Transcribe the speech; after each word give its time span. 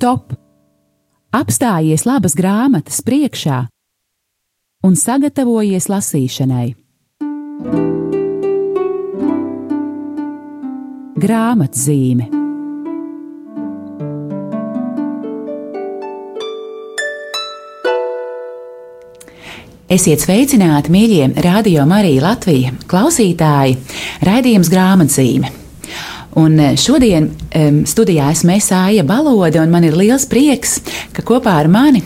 stop! 0.00 0.32
Apstājies 1.36 2.06
labas 2.08 2.32
grāmatas 2.32 3.02
priekšā 3.04 3.58
un 4.88 4.96
sagatavojies 4.96 5.90
lasīšanai. 5.92 6.70
Grāmatzīme 11.20 12.30
Esiet 19.90 20.22
sveicināti, 20.24 20.94
mīļie 20.94 21.32
radio 21.44 21.84
Marija 21.84 22.30
Latvija 22.30 22.72
klausītāji, 22.88 23.76
raidījums 24.24 24.70
grāmatzīme. 24.72 25.59
Un 26.38 26.60
eh, 26.62 26.76
šodien 26.78 27.26
um, 27.30 27.80
studijā 27.88 28.28
esmu 28.30 28.52
Mēsāja 28.52 29.02
Balode, 29.06 29.58
un 29.62 29.72
man 29.72 29.86
ir 29.86 29.96
liels 29.98 30.28
prieks, 30.30 30.78
ka 31.16 31.24
kopā 31.26 31.56
ar 31.58 31.70
mani 31.70 32.04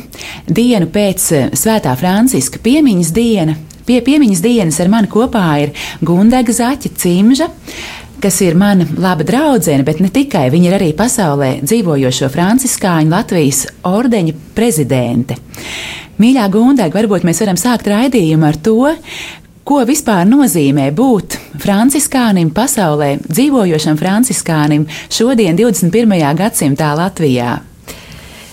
dienu 0.49 0.89
pēc 0.93 1.27
uh, 1.35 1.51
Svētā 1.53 1.93
Franciska 2.01 2.63
piemiņas 2.65 3.13
diena, 3.17 3.59
pie 3.85 4.01
piemiņas 4.05 4.41
dienas 4.45 4.81
ar 4.81 4.93
mani 4.93 5.13
kopā 5.13 5.45
ir 5.67 5.75
Gundega 6.01 6.57
Zaķa 6.57 6.95
Cimža 6.97 7.51
kas 8.25 8.41
ir 8.41 8.55
mana 8.57 8.87
laba 8.97 9.21
draudzene, 9.27 9.85
bet 9.85 9.99
ne 10.01 10.09
tikai. 10.09 10.47
Viņa 10.49 10.71
ir 10.71 10.77
arī 10.79 10.87
pasaulē 10.97 11.51
dzīvojošo 11.61 12.31
franciskāņu 12.33 13.13
Latvijas 13.13 13.67
ordeņa 13.85 14.33
prezidente. 14.57 15.37
Mīļā 16.23 16.47
Gundega, 16.49 16.95
varbūt 16.95 17.27
mēs 17.29 17.43
varam 17.43 17.59
sākt 17.61 17.91
raidījumu 17.91 18.49
ar 18.49 18.57
to, 18.65 18.79
Ko 19.65 19.79
vispār 19.89 20.27
nozīmē 20.29 20.91
būt 20.93 21.39
franciskānim 21.57 22.51
pasaulē, 22.53 23.15
dzīvojošam 23.25 23.97
franciskānim 23.97 24.83
šodien, 25.09 25.57
21. 25.57 26.11
gadsimtā 26.37 26.91
Latvijā? 26.99 27.55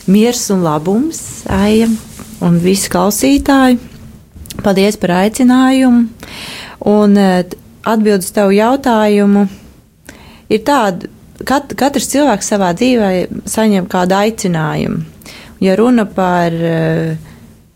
Miers 0.08 0.46
un 0.56 0.62
labums, 0.64 1.20
Aija 1.52 1.90
un 2.40 2.56
visi 2.64 2.88
klausītāji. 2.94 3.82
Paldies 4.64 4.96
par 5.02 5.18
aicinājumu. 5.18 6.06
Un 6.88 7.20
eh, 7.20 7.58
atbildes 7.84 8.32
tavu 8.32 8.56
jautājumu 8.56 9.44
ir 10.48 10.64
tāda, 10.64 11.12
kat, 11.44 11.76
katrs 11.76 12.08
cilvēks 12.14 12.54
savā 12.54 12.72
dzīvē 12.80 13.12
saņem 13.52 13.92
kādu 13.92 14.16
aicinājumu. 14.16 15.04
Ja 15.62 15.76
runa 15.76 16.08
par 16.10 16.56
uh, 16.56 17.31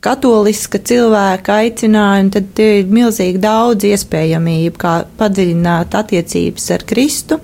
katoliska 0.05 0.79
cilvēka 0.85 1.59
aicinājumu, 1.63 2.33
tad 2.35 2.61
ir 2.61 2.91
milzīgi 2.93 3.41
daudz 3.41 3.87
iespējamību, 3.89 4.77
kā 4.81 4.95
padziļināt 5.19 5.97
attiecības 5.97 6.69
ar 6.75 6.85
Kristu. 6.87 7.39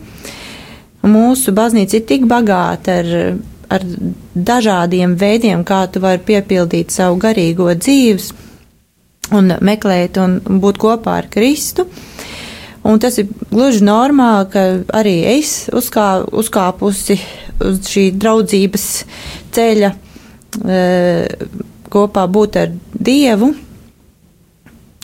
Mūsu 1.02 1.53
baznīca 1.58 1.98
ir 1.98 2.06
tik 2.09 2.28
bagāta 2.30 3.00
ar, 3.02 3.09
ar 3.73 3.86
dažādiem 4.36 5.18
veidiem, 5.18 5.66
kā 5.66 5.88
tu 5.90 6.03
vari 6.03 6.22
piepildīt 6.28 6.94
savu 6.94 7.18
garīgo 7.23 7.72
dzīves 7.73 8.30
un 9.36 9.56
meklēt 9.64 10.20
un 10.22 10.38
būt 10.62 10.80
kopā 10.81 11.22
ar 11.23 11.30
Kristu. 11.34 11.88
Un 12.81 12.98
tas 13.02 13.18
ir 13.22 13.30
gluži 13.52 13.84
normāli, 13.86 14.48
ka 14.53 14.62
arī 14.98 15.20
es 15.36 15.68
uzkā, 15.73 16.23
uzkāpusi 16.34 17.18
uz 17.62 17.81
šī 17.86 18.08
draudzības 18.18 18.86
ceļa. 19.53 19.92
E, 20.66 20.80
kopā 21.92 22.25
būt 22.31 22.58
ar 22.61 22.73
Dievu. 22.94 23.52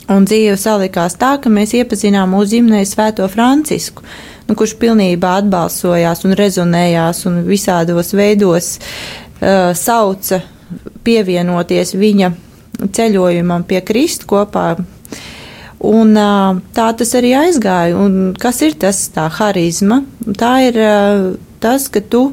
Un 0.08 0.24
dzīve 0.24 0.56
salikās 0.56 1.18
tā, 1.20 1.34
ka 1.36 1.50
mēs 1.52 1.74
iepazinām 1.76 2.30
mūsu 2.32 2.54
ģimenei 2.54 2.86
Svēto 2.88 3.26
Francisku, 3.28 4.04
nu, 4.48 4.54
kurš 4.56 4.78
pilnībā 4.80 5.34
atbalsojās 5.42 6.24
un 6.24 6.36
rezonējās 6.38 7.26
un 7.28 7.42
visādos 7.44 8.14
veidos 8.16 8.78
uh, 8.78 9.74
sauca 9.76 10.40
pievienoties 11.04 11.92
viņa 11.92 12.30
ceļojumam 12.96 13.66
pie 13.68 13.82
Kristu 13.84 14.30
kopā. 14.32 14.70
Un 15.84 16.16
uh, 16.16 16.56
tā 16.74 16.88
tas 16.96 17.12
arī 17.18 17.34
aizgāja. 17.38 17.98
Un 18.00 18.32
kas 18.40 18.62
ir 18.64 18.78
tas 18.80 19.02
tā 19.12 19.28
harizma? 19.36 20.00
Tā 20.40 20.54
ir 20.70 20.80
uh, 20.80 21.28
tas, 21.60 21.90
ka 21.92 22.00
tu, 22.00 22.30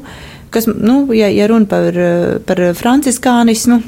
kas, 0.54 0.64
nu, 0.70 1.02
ja, 1.12 1.28
ja 1.28 1.50
runa 1.52 1.68
par, 1.68 2.00
par 2.48 2.64
franciskānismu, 2.80 3.82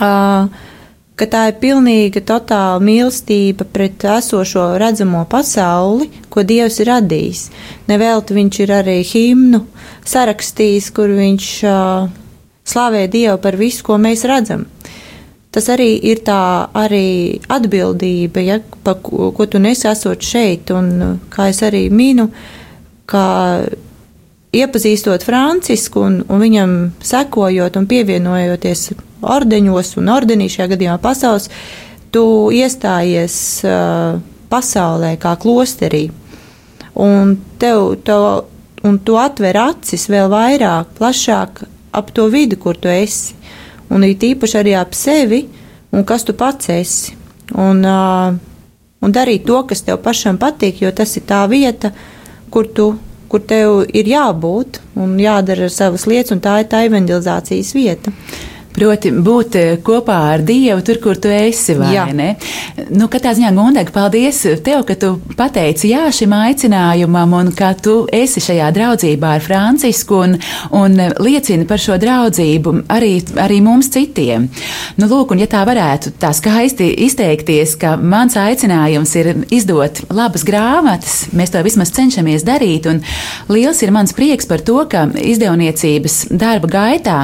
ka 0.00 1.26
tā 1.28 1.42
ir 1.50 1.58
pilnīga, 1.60 2.22
totāla 2.24 2.80
mīlestība 2.80 3.66
pret 3.68 4.04
esošo 4.08 4.70
redzamo 4.80 5.26
pasauli, 5.28 6.08
ko 6.32 6.44
Dievs 6.46 6.80
ir 6.80 6.88
radījis. 6.88 7.42
Nevelti 7.90 8.36
viņš 8.38 8.60
ir 8.64 8.72
arī 8.78 8.96
himnu 9.04 9.60
sarakstījis, 10.08 10.88
kur 10.96 11.12
viņš 11.12 11.50
uh, 11.68 12.08
slavē 12.64 13.04
Dievu 13.12 13.36
par 13.42 13.58
visu, 13.60 13.84
ko 13.84 13.98
mēs 14.00 14.24
redzam. 14.28 14.64
Tas 15.50 15.66
arī 15.72 15.96
ir 16.06 16.22
tā 16.22 16.70
arī 16.78 17.40
atbildība, 17.50 18.42
ja, 18.46 18.60
pa, 18.86 18.94
ko, 18.94 19.32
ko 19.34 19.46
tu 19.50 19.58
nesasot 19.58 20.22
šeit, 20.22 20.70
un 20.70 21.18
kā 21.32 21.48
es 21.50 21.58
arī 21.66 21.88
minu, 21.90 22.28
ka 23.10 23.24
iepazīstot 24.54 25.26
Francisku 25.26 26.06
un, 26.06 26.20
un 26.30 26.42
viņam 26.42 26.76
sekojot 27.02 27.76
un 27.78 27.88
pievienojoties 27.90 28.90
ordeņos 29.22 29.96
un 30.00 30.10
ordenī 30.12 30.48
šajā 30.50 30.70
gadījumā 30.74 30.98
pasaules, 31.02 31.48
tu 32.14 32.24
iestājies 32.54 33.36
uh, 33.66 34.18
pasaulē 34.50 35.14
kā 35.20 35.36
klosterī. 35.40 36.08
Un 37.00 37.36
tev, 37.60 37.94
tev, 38.04 38.26
un 38.86 38.98
tu 39.04 39.16
atver 39.20 39.58
acis 39.62 40.08
vēl 40.10 40.30
vairāk, 40.32 40.94
plašāk 40.98 41.62
ap 41.96 42.10
to 42.14 42.26
vidi, 42.32 42.58
kur 42.58 42.78
tu 42.78 42.90
esi. 42.90 43.36
Un 43.90 44.06
it 44.06 44.22
īpaši 44.22 44.60
arī 44.60 44.74
ap 44.78 44.94
sevi 44.94 45.44
un 45.90 46.06
kas 46.06 46.26
tu 46.26 46.34
pats 46.38 46.70
esi. 46.74 47.16
Un, 47.58 47.82
uh, 47.82 48.34
un 49.02 49.14
darīt 49.14 49.46
to, 49.46 49.62
kas 49.66 49.82
tev 49.86 50.02
pašam 50.04 50.38
patīk, 50.38 50.82
jo 50.84 50.90
tas 50.94 51.16
ir 51.18 51.26
tā 51.26 51.44
vieta, 51.50 51.90
kur 52.50 52.68
tu 52.74 52.92
kur 53.30 53.42
tev 53.46 53.84
ir 53.94 54.08
jābūt 54.10 54.80
un 54.98 55.14
jādara 55.22 55.68
savas 55.70 56.06
lietas, 56.10 56.34
un 56.34 56.42
tā 56.42 56.56
ir 56.62 56.70
tā 56.70 56.82
evanģelizācijas 56.88 57.74
vieta. 57.76 58.12
Proti, 58.70 59.10
būt 59.10 59.56
eh, 59.58 59.70
kopā 59.82 60.16
ar 60.30 60.42
Dievu 60.46 60.82
tur, 60.86 61.00
kur 61.02 61.18
tu 61.18 61.30
esi? 61.32 61.74
Nu, 62.94 63.08
katrā 63.10 63.32
ziņā, 63.34 63.50
Gundega, 63.56 63.90
paldies 63.90 64.38
tev, 64.64 64.84
ka 64.86 64.94
tu 65.00 65.10
pateici 65.36 65.90
jā 65.90 66.04
šim 66.14 66.30
aicinājumam 66.36 67.34
un 67.34 67.50
ka 67.56 67.72
tu 67.74 68.04
esi 68.14 68.42
šajā 68.44 68.68
draudzībā 68.76 69.32
ar 69.36 69.42
Francisku 69.42 70.20
un, 70.22 70.36
un 70.78 70.94
liecini 71.18 71.66
par 71.68 71.82
šo 71.82 71.98
draudzību 72.00 72.76
arī, 72.94 73.10
arī 73.42 73.58
mums 73.64 73.90
citiem. 73.90 74.46
Nu, 75.00 75.10
lūk, 75.10 75.34
un 75.34 75.42
ja 75.42 75.50
tā 75.50 75.64
varētu 75.66 76.14
tā 76.22 76.30
skaisti 76.36 76.92
izteikties, 77.08 77.74
ka 77.80 77.96
mans 77.98 78.38
aicinājums 78.38 79.16
ir 79.18 79.32
izdot 79.50 80.04
labas 80.14 80.46
grāmatas, 80.46 81.24
mēs 81.34 81.50
to 81.50 81.64
vismaz 81.66 81.90
cenšamies 81.98 82.46
darīt, 82.46 82.86
un 82.86 83.02
liels 83.50 83.82
ir 83.82 83.94
mans 83.94 84.14
prieks 84.14 84.46
par 84.46 84.62
to, 84.62 84.78
ka 84.90 85.08
izdevniecības 85.10 86.22
darba 86.30 86.70
gaitā 86.70 87.18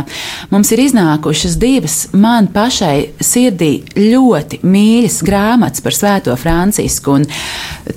mums 0.51 0.75
ir 0.75 0.83
iznākuši 0.89 1.36
iznākušas 1.37 1.59
divas 1.59 2.09
man 2.13 2.47
pašai 2.49 3.11
sirdī 3.21 3.83
ļoti 3.97 4.63
mīļas 4.65 5.21
grāmatas 5.25 5.83
par 5.85 5.93
Svēto 5.93 6.37
Francisku. 6.37 7.19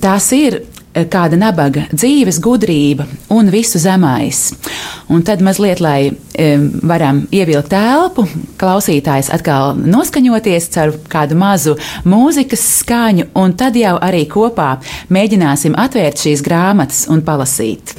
Tās 0.02 0.32
ir 0.36 0.58
eh, 0.60 1.06
kāda 1.08 1.38
nabaga 1.40 1.86
dzīves 1.94 2.42
gudrība 2.44 3.08
un 3.30 3.50
visu 3.50 3.80
zemais. 3.80 4.52
Un 5.10 5.24
tad 5.24 5.42
mazliet, 5.42 5.80
lai 5.80 6.12
um, 6.12 6.68
varam 6.84 7.24
ievilkt 7.32 7.72
telpu, 7.72 8.28
klausītājs 8.60 9.32
atkal 9.32 9.78
noskaņoties 9.80 10.70
ar 10.78 10.94
kādu 11.08 11.40
mazu 11.40 11.78
mūzikas 12.06 12.68
skaņu, 12.82 13.32
un 13.36 13.56
tad 13.56 13.80
jau 13.80 13.96
arī 14.02 14.26
kopā 14.28 14.76
mēģināsim 15.10 15.80
atvērt 15.80 16.28
šīs 16.28 16.44
grāmatas 16.44 17.08
un 17.08 17.24
palasīt. 17.24 17.96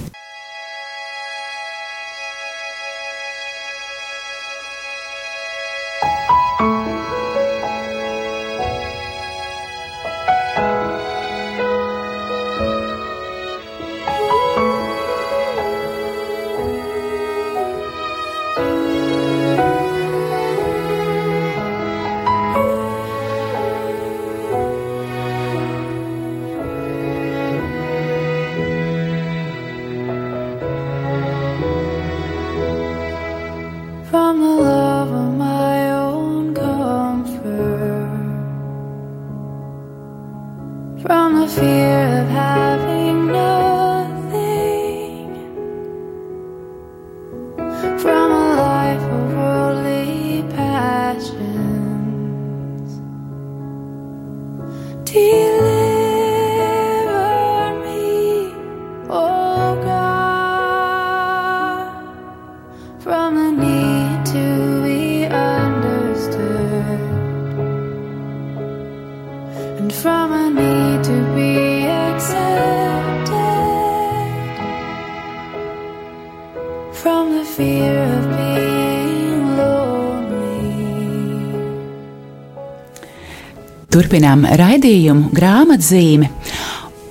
Turpinām 84.01 84.47
raidījumu 84.57 85.29
grāmatzīmi. 85.37 86.29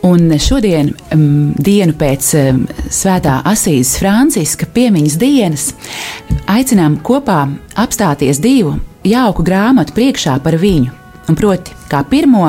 Un 0.10 0.32
šodien, 0.42 0.88
um, 1.14 1.52
dienu 1.54 1.94
pēc 1.94 2.30
um, 2.40 2.64
Svētā 2.90 3.36
Asīzes 3.46 4.00
Franciska 4.00 4.66
piemiņas 4.74 5.18
dienas, 5.22 5.68
aicinām 6.50 6.96
kopā 7.06 7.44
apstāties 7.78 8.42
divu 8.42 8.74
jauku 9.06 9.46
grāmatu 9.46 9.94
priekšā 10.00 10.40
par 10.42 10.58
viņu. 10.58 10.90
Un 11.30 11.38
proti, 11.38 11.78
kā 11.92 12.02
pirmo, 12.10 12.48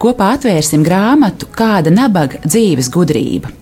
kopā 0.00 0.30
atvērsim 0.38 0.80
grāmatu 0.86 1.52
Kāda 1.52 1.92
nabaga 1.92 2.40
dzīves 2.46 2.88
gudrība. 2.94 3.52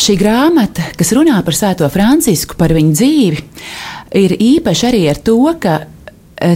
Šī 0.00 0.16
grāmata, 0.16 0.94
kas 0.96 1.12
runā 1.12 1.42
par 1.44 1.60
Svēto 1.60 1.92
Francisku, 1.92 2.56
par 2.56 2.72
viņa 2.72 2.96
dzīvi, 2.96 3.48
ir 4.16 4.38
īpaša 4.48 4.94
arī 4.94 5.08
ar 5.12 5.20
to, 5.20 5.42
ka 5.60 5.82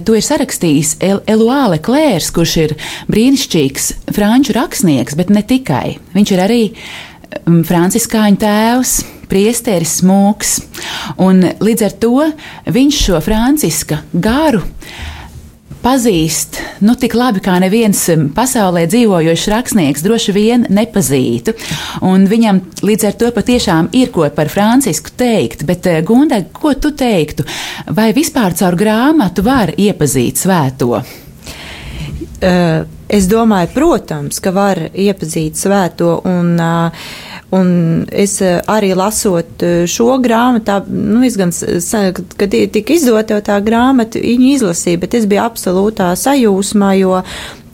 to 0.05 0.17
ir 0.17 0.25
sarakstījis 0.25 0.95
Eluāle 1.31 1.81
Klērs, 1.85 2.31
kurš 2.35 2.55
ir 2.63 2.77
brīnišķīgs 3.11 3.91
franču 4.15 4.57
rakstnieks, 4.57 5.17
bet 5.19 5.33
ne 5.35 5.45
tikai. 5.45 5.99
Viņš 6.15 6.33
ir 6.35 6.45
arī 6.45 6.63
franciskāņu 7.45 8.41
tēvs, 8.41 8.95
priesteris, 9.31 9.99
mūks, 10.07 10.55
un 11.23 11.43
līdz 11.65 11.87
ar 11.89 11.99
to 12.01 12.15
viņš 12.71 13.03
šo 13.09 13.21
franciska 13.25 14.03
garu 14.13 14.63
pazīst 15.85 16.59
nu, 16.85 16.95
tik 16.99 17.15
labi, 17.17 17.43
kā 17.45 17.59
neviens 17.63 18.01
um, 18.13 18.27
pasaulē 18.35 18.87
dzīvojošs 18.91 19.49
rakstnieks 19.53 20.05
droši 20.05 20.35
vien 20.35 20.67
nepazītu. 20.73 21.55
Un 22.09 22.27
viņam 22.31 22.61
līdz 22.85 23.09
ar 23.11 23.19
to 23.21 23.31
patiešām 23.37 23.91
ir 23.97 24.13
ko 24.15 24.27
par 24.35 24.51
Francisku 24.53 25.13
teikt. 25.17 25.67
Bet, 25.69 25.89
uh, 25.91 26.01
Gunda, 26.07 26.41
ko 26.53 26.75
tu 26.75 26.95
teiktu? 26.97 27.47
Vai 27.95 28.13
vispār 28.17 28.57
caur 28.59 28.79
grāmatu 28.81 29.45
var 29.47 29.75
iepazīt 29.77 30.41
svēto? 30.41 31.03
Uh, 32.45 32.83
es 33.09 33.29
domāju, 33.31 33.71
protams, 33.77 34.41
ka 34.43 34.53
var 34.53 34.81
iepazīt 34.91 35.61
svēto 35.61 36.19
un 36.29 36.57
uh, 36.61 37.07
Un 37.53 38.07
es 38.11 38.39
eh, 38.43 38.61
arī 38.71 38.95
lasot 38.97 39.63
eh, 39.63 39.85
šo 39.91 40.17
grāmatu, 40.23 40.81
nu, 40.89 41.21
es 41.27 41.37
gan, 41.39 41.53
kad 42.41 42.57
tika 42.73 42.95
izdota 42.95 43.41
tā 43.45 43.59
grāmata, 43.65 44.23
viņu 44.23 44.55
izlasīju, 44.55 45.03
bet 45.05 45.19
es 45.19 45.29
biju 45.31 45.45
absolūtā 45.45 46.11
sajūsmā, 46.19 46.95
jo 46.99 47.21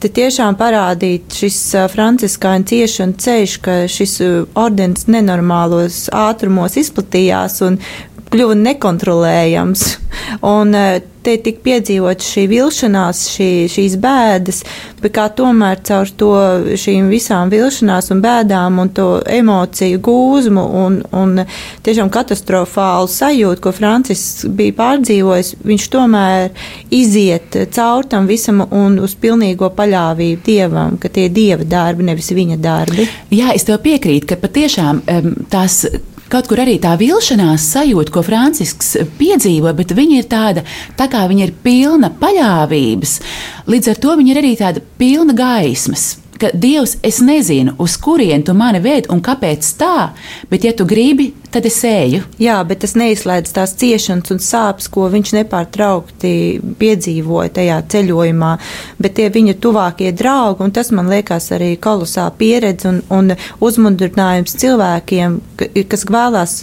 te 0.01 0.11
tiešām 0.17 0.59
parādīt 0.61 1.39
šis 1.39 1.61
eh, 1.79 1.87
franciskāņu 1.93 2.69
ciešana 2.73 3.25
ceļš, 3.25 3.57
ka 3.65 3.79
šis 3.89 4.19
ordens 4.59 5.07
nenormālos 5.09 6.09
ātrumos 6.13 6.77
izplatījās 6.81 7.61
un 7.69 7.81
kļuva 8.31 8.59
nekontrolējams. 8.59 9.87
Un 10.47 10.77
te 11.25 11.37
tika 11.45 11.63
piedzīvot 11.65 12.25
šī 12.25 12.47
vilšanās, 12.51 13.23
šī, 13.35 13.49
šīs 13.71 13.97
bēdas, 14.01 14.63
bet 15.01 15.15
kā 15.17 15.27
tomēr 15.37 15.81
caur 15.87 16.11
to 16.21 16.31
šīm 16.81 17.11
visām 17.13 17.53
vilšanās 17.53 18.11
un 18.15 18.23
bēdām 18.25 18.81
un 18.83 18.93
to 18.97 19.09
emociju 19.29 20.01
gūzmu 20.07 20.65
un, 20.83 20.99
un 21.17 21.45
tiešām 21.87 22.11
katastrofālu 22.13 23.11
sajūtu, 23.11 23.63
ko 23.65 23.75
Francis 23.77 24.25
bija 24.47 24.77
pārdzīvojis, 24.81 25.55
viņš 25.67 25.89
tomēr 25.93 26.51
iziet 26.95 27.59
caur 27.75 28.09
tam 28.11 28.29
visam 28.31 28.65
un 28.65 28.99
uz 29.05 29.17
pilnīgo 29.21 29.73
paļāvību 29.77 30.45
Dievam, 30.47 30.97
ka 31.01 31.11
tie 31.13 31.29
ir 31.29 31.35
Dieva 31.37 31.67
darbi, 31.69 32.07
nevis 32.09 32.31
viņa 32.35 32.61
darbi. 32.61 33.07
Jā, 33.35 33.53
es 33.55 33.67
tev 33.69 33.81
piekrītu, 33.85 34.33
ka 34.33 34.41
patiešām 34.41 35.03
tās 35.53 35.83
kaut 36.31 36.49
kur 36.51 36.63
arī 36.63 36.79
tā 36.83 36.95
vilšanās 37.01 37.67
sajūta, 37.75 38.15
ko 38.15 38.23
Francisks 38.27 38.95
piedzīvo, 39.19 39.73
bet 39.77 39.95
viņa 39.97 40.21
ir 40.21 40.31
tāda, 40.31 40.65
tā 40.99 41.11
kā 41.11 41.27
viņa 41.31 41.49
ir 41.49 41.55
pilna 41.65 42.13
paļāvības, 42.21 43.19
līdz 43.71 43.93
ar 43.95 44.03
to 44.05 44.17
viņa 44.21 44.35
ir 44.35 44.43
arī 44.45 44.57
tāda 44.61 44.85
pilna 45.01 45.35
gaismas 45.37 46.20
ka 46.41 46.51
Dievs, 46.55 46.97
es 47.03 47.21
nezinu, 47.25 47.75
uz 47.79 47.97
kurien 48.01 48.43
tu 48.47 48.55
mani 48.57 48.81
ved 48.83 49.11
un 49.13 49.21
kāpēc 49.25 49.67
tā, 49.81 50.11
bet 50.51 50.65
ja 50.65 50.73
tu 50.77 50.87
gribi, 50.89 51.31
tad 51.51 51.67
es 51.67 51.81
eju. 51.85 52.23
Jā, 52.41 52.57
bet 52.67 52.83
tas 52.85 52.95
neizslēdz 52.99 53.53
tās 53.55 53.75
ciešanas 53.81 54.33
un 54.35 54.41
sāpes, 54.43 54.89
ko 54.93 55.09
viņš 55.11 55.33
nepārtraukti 55.37 56.33
piedzīvoja 56.81 57.53
tajā 57.59 57.79
ceļojumā, 57.93 58.53
bet 59.03 59.17
tie 59.19 59.29
viņa 59.35 59.57
tuvākie 59.63 60.13
draugi, 60.17 60.65
un 60.65 60.75
tas 60.77 60.93
man 60.95 61.11
liekas 61.11 61.51
arī 61.57 61.73
kolosāla 61.83 62.33
pieredze 62.39 62.89
un, 62.91 63.03
un 63.15 63.35
uzmundrinājums 63.61 64.57
cilvēkiem, 64.63 65.39
kas 65.91 66.07
vēlās 66.09 66.57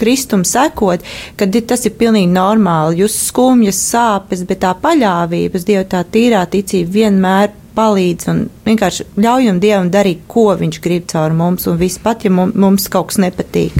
kristum 0.00 0.44
sekot, 0.48 1.04
ka 1.36 1.48
tas 1.60 1.86
ir 1.86 1.96
pilnīgi 2.00 2.32
normāli. 2.32 3.02
Jūs 3.04 3.18
skumjas, 3.28 3.80
sāpes, 3.92 4.46
bet 4.48 4.64
tā 4.64 4.74
paļāvības, 4.82 5.66
Dieva 5.68 5.84
tā 5.88 6.04
tīrā 6.08 6.46
ticība 6.50 6.96
vienmēr 6.96 7.56
palīdz 7.76 8.30
un 8.32 8.46
vienkārši 8.70 9.08
ļaujam 9.20 9.60
Dievam 9.62 9.90
darīt, 9.92 10.24
ko 10.30 10.50
Viņš 10.60 10.80
grib 10.82 11.06
caur 11.10 11.34
mums, 11.36 11.66
un 11.70 11.78
viss 11.80 12.00
pat, 12.02 12.24
ja 12.26 12.32
mums 12.32 12.88
kaut 12.92 13.10
kas 13.10 13.20
nepatīk. 13.22 13.76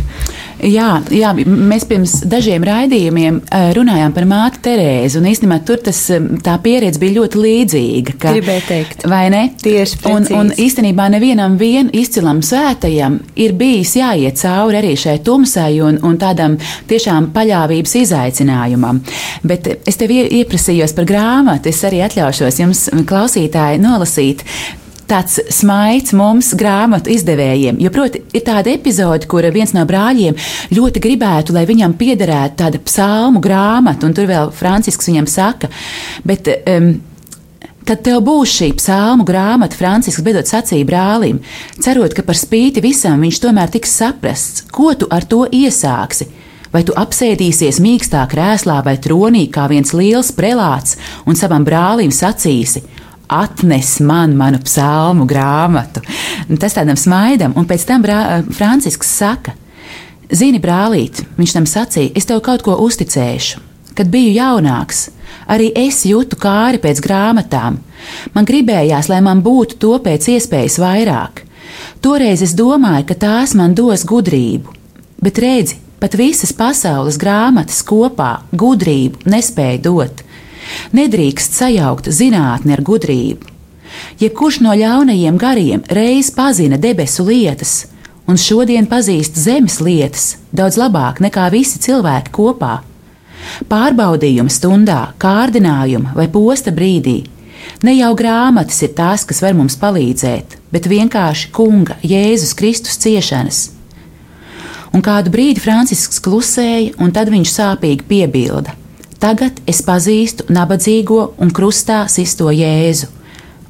Jā, 0.60 0.98
jā, 1.14 1.30
mēs 1.46 1.86
pirms 1.88 2.18
dažiem 2.28 2.64
raidījumiem 2.66 3.38
eh, 3.40 3.70
runājām 3.76 4.12
par 4.12 4.26
māti 4.28 4.60
Terēzi, 4.66 5.16
un 5.20 5.28
īstenībā 5.30 5.60
tur 5.66 5.80
tas, 5.84 5.98
eh, 6.12 6.26
tā 6.44 6.56
pieredze 6.62 7.00
bija 7.00 7.16
ļoti 7.16 7.40
līdzīga. 7.40 8.16
Ka, 8.20 8.34
Gribēju 8.36 8.64
teikt. 8.68 9.06
Vai 9.08 9.22
ne? 9.32 9.42
Tieši 9.62 10.00
un, 10.10 10.26
un 10.36 10.52
īstenībā 10.52 11.08
nevienam 11.12 11.56
vien 11.60 11.88
izcilam 11.96 12.42
svētajam 12.44 13.20
ir 13.40 13.54
bijis 13.56 13.94
jāiet 13.96 14.40
cauri 14.40 14.80
arī 14.82 14.92
šai 15.00 15.16
tumsai 15.24 15.72
un, 15.86 16.00
un 16.04 16.20
tādam 16.20 16.58
tiešām 16.90 17.30
paļāvības 17.36 17.96
izaicinājumam. 18.02 19.00
Bet 19.46 19.70
es 19.88 20.00
tev 20.00 20.12
ieprasījos 20.12 20.94
par 20.96 21.08
grāmatu, 21.08 21.72
es 21.72 21.80
arī 21.88 22.04
atļaušos 22.04 22.60
jums, 22.60 22.84
klausītāji, 23.08 23.80
nolasīt 23.80 24.44
tāds 25.10 25.40
smaids 25.52 26.14
mums, 26.16 26.52
grāmatu 26.58 27.12
izdevējiem. 27.12 27.80
Jo, 27.82 27.92
proti, 27.94 28.22
ir 28.36 28.46
tāda 28.46 28.72
epizode, 28.72 29.28
kur 29.30 29.46
viens 29.54 29.74
no 29.76 29.84
brāļiem 29.88 30.38
ļoti 30.76 31.02
gribētu, 31.02 31.54
lai 31.56 31.66
viņam 31.68 31.96
piederētu 32.00 32.60
tāda 32.62 32.80
psalmu 32.86 33.42
grāmata, 33.44 34.06
un 34.06 34.16
tur 34.16 34.30
vēl 34.30 34.52
Francisks 34.54 35.10
viņam 35.10 35.30
saka, 35.30 35.72
bet. 36.24 36.52
Um, 36.66 36.92
Tad 37.90 38.02
tev 38.06 38.20
būs 38.22 38.52
šī 38.54 38.66
psalmu 38.76 39.24
grāmata, 39.26 39.74
Francisks 39.74 40.22
bedot 40.22 40.46
sacīja 40.46 40.86
brālim, 40.86 41.40
cerot, 41.82 42.12
ka 42.14 42.22
par 42.22 42.36
spīti 42.38 42.82
visam 42.84 43.24
viņš 43.24 43.40
tomēr 43.42 43.72
tiks 43.72 43.96
saprasts, 43.98 44.66
ko 44.70 44.92
tu 44.94 45.08
ar 45.10 45.24
to 45.26 45.46
iesāksi. 45.48 46.28
Vai 46.70 46.84
tu 46.86 46.94
apsēdīsies 46.94 47.80
mīkstā 47.82 48.22
krēslā 48.30 48.76
vai 48.86 48.94
tronī 49.02 49.48
kā 49.50 49.64
viens 49.72 49.90
liels 49.96 50.30
prelāts 50.36 51.00
un 51.26 51.40
savam 51.40 51.64
brālim 51.66 52.12
sacīsi: 52.14 52.84
atnes 53.30 53.96
man 54.04 54.36
manu 54.38 54.60
psalmu 54.64 55.26
grāmatu. 55.30 56.02
Tas 56.60 56.76
tādam 56.76 56.98
smaidam, 56.98 57.54
un 57.56 57.66
pēc 57.70 57.86
tam 57.88 58.04
brā, 58.04 58.20
Francisks 58.50 59.12
saka, 59.20 59.54
Zini, 60.30 60.60
brālīt, 60.62 61.24
viņš 61.34 61.52
tam 61.56 61.64
sacīja, 61.66 62.12
es 62.14 62.28
tev 62.28 62.38
kaut 62.46 62.62
ko 62.62 62.76
uzticēšu. 62.84 63.58
Kad 63.98 64.12
biju 64.12 64.30
jaunāks, 64.36 65.08
arī 65.50 65.72
es 65.74 66.04
jūtu 66.06 66.38
kāri 66.38 66.78
pēc 66.78 67.00
grāmatām. 67.02 67.80
Man 68.36 68.46
gribējās, 68.46 69.08
lai 69.10 69.18
man 69.26 69.42
būtu 69.42 69.80
to 69.82 69.96
pēc 70.04 70.28
iespējas 70.36 70.78
vairāk. 70.78 71.42
Toreiz 72.00 72.44
es 72.46 72.54
domāju, 72.54 73.08
ka 73.10 73.18
tās 73.26 73.56
man 73.58 73.74
dos 73.74 74.06
gudrību, 74.06 74.70
bet 75.18 75.42
redzi, 75.42 75.80
pat 76.00 76.14
visas 76.14 76.54
pasaules 76.54 77.18
grāmatas 77.20 77.82
kopā 77.86 78.36
gudrību 78.54 79.26
nespēja 79.26 79.82
dot. 79.90 80.22
Nedrīkst 80.96 81.56
sajaukt 81.56 82.10
zinātni 82.14 82.76
ar 82.76 82.84
gudrību. 82.86 83.48
Jebkurš 84.20 84.60
no 84.64 84.74
ļaunajiem 84.76 85.38
gariem 85.40 85.82
reiz 85.90 86.30
pazina 86.34 86.78
debesu 86.78 87.24
lietas, 87.26 87.88
un 88.30 88.38
šodien 88.38 88.86
pazīst 88.86 89.38
zemes 89.38 89.80
lietas 89.82 90.36
daudz 90.54 90.78
labāk 90.78 91.18
nekā 91.24 91.48
visi 91.50 91.82
cilvēki 91.82 92.32
kopā. 92.36 92.78
Pārbaudījuma 93.70 94.52
stundā, 94.52 95.00
kārdinājuma 95.18 96.14
vai 96.14 96.28
posta 96.30 96.72
brīdī 96.74 97.18
ne 97.84 97.94
jau 97.96 98.12
grāmatas 98.16 98.80
ir 98.84 98.94
tās, 98.96 99.24
kas 99.28 99.40
var 99.44 99.56
mums 99.56 99.76
palīdzēt, 99.80 100.58
bet 100.72 100.88
vienkārši 100.90 101.50
Kunga 101.56 101.96
Jēzus 102.04 102.54
Kristus 102.56 103.00
ciešanas. 103.00 103.62
Un 104.94 105.04
kādu 105.06 105.30
brīdi 105.30 105.62
Francisks 105.62 106.18
klusēja, 106.22 106.96
un 106.98 107.12
tad 107.14 107.30
viņš 107.30 107.52
sāpīgi 107.54 108.06
piebilda: 108.10 108.74
Tagad 109.20 109.58
es 109.68 109.82
pazīstu 109.84 110.46
nabadzīgo 110.48 111.34
un 111.44 111.50
krustā 111.52 112.06
sisto 112.08 112.48
Jēzu. 112.54 113.10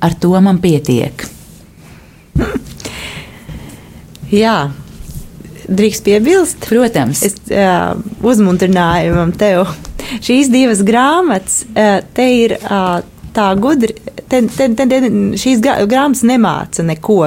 Ar 0.01 0.15
to 0.23 0.31
man 0.41 0.61
pietiek. 0.63 1.25
Jā, 4.31 4.71
drīkst 5.67 6.07
piebilst. 6.07 6.63
Protams, 6.71 7.25
es 7.27 7.35
uh, 7.51 7.99
uzmundrinājumam 8.23 9.35
tev. 9.39 9.67
Šīs 10.23 10.51
divas 10.53 10.85
grāmatas, 10.87 11.65
uh, 11.75 11.99
te 12.15 12.27
ir 12.45 12.57
uh, 12.61 13.01
tā 13.35 13.51
gudri, 13.59 13.97
te, 14.31 14.45
te, 14.47 14.71
te, 14.71 14.87
te, 14.87 15.01
šīs 15.41 15.63
grāmatas 15.63 16.23
nemāca 16.31 16.87
neko. 16.87 17.25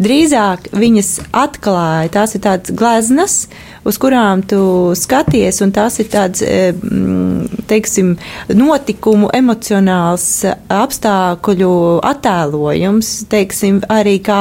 Drīzāk 0.00 0.70
viņas 0.76 1.10
atklāja, 1.36 2.10
tās 2.14 2.34
ir 2.36 2.44
tādas 2.44 2.74
gleznas, 2.76 3.34
uz 3.84 3.96
kurām 4.00 4.42
tu 4.46 4.60
skaties, 4.98 5.60
un 5.64 5.72
tās 5.76 5.98
ir 6.02 6.08
tāds, 6.12 6.42
e, 6.44 6.72
teiksim, 7.70 8.14
notikumu 8.56 9.30
emocionāls 9.36 10.26
apstākļu 10.72 11.72
attēlojums, 12.10 13.12
teiksim, 13.32 13.80
arī 13.92 14.18
kā, 14.24 14.40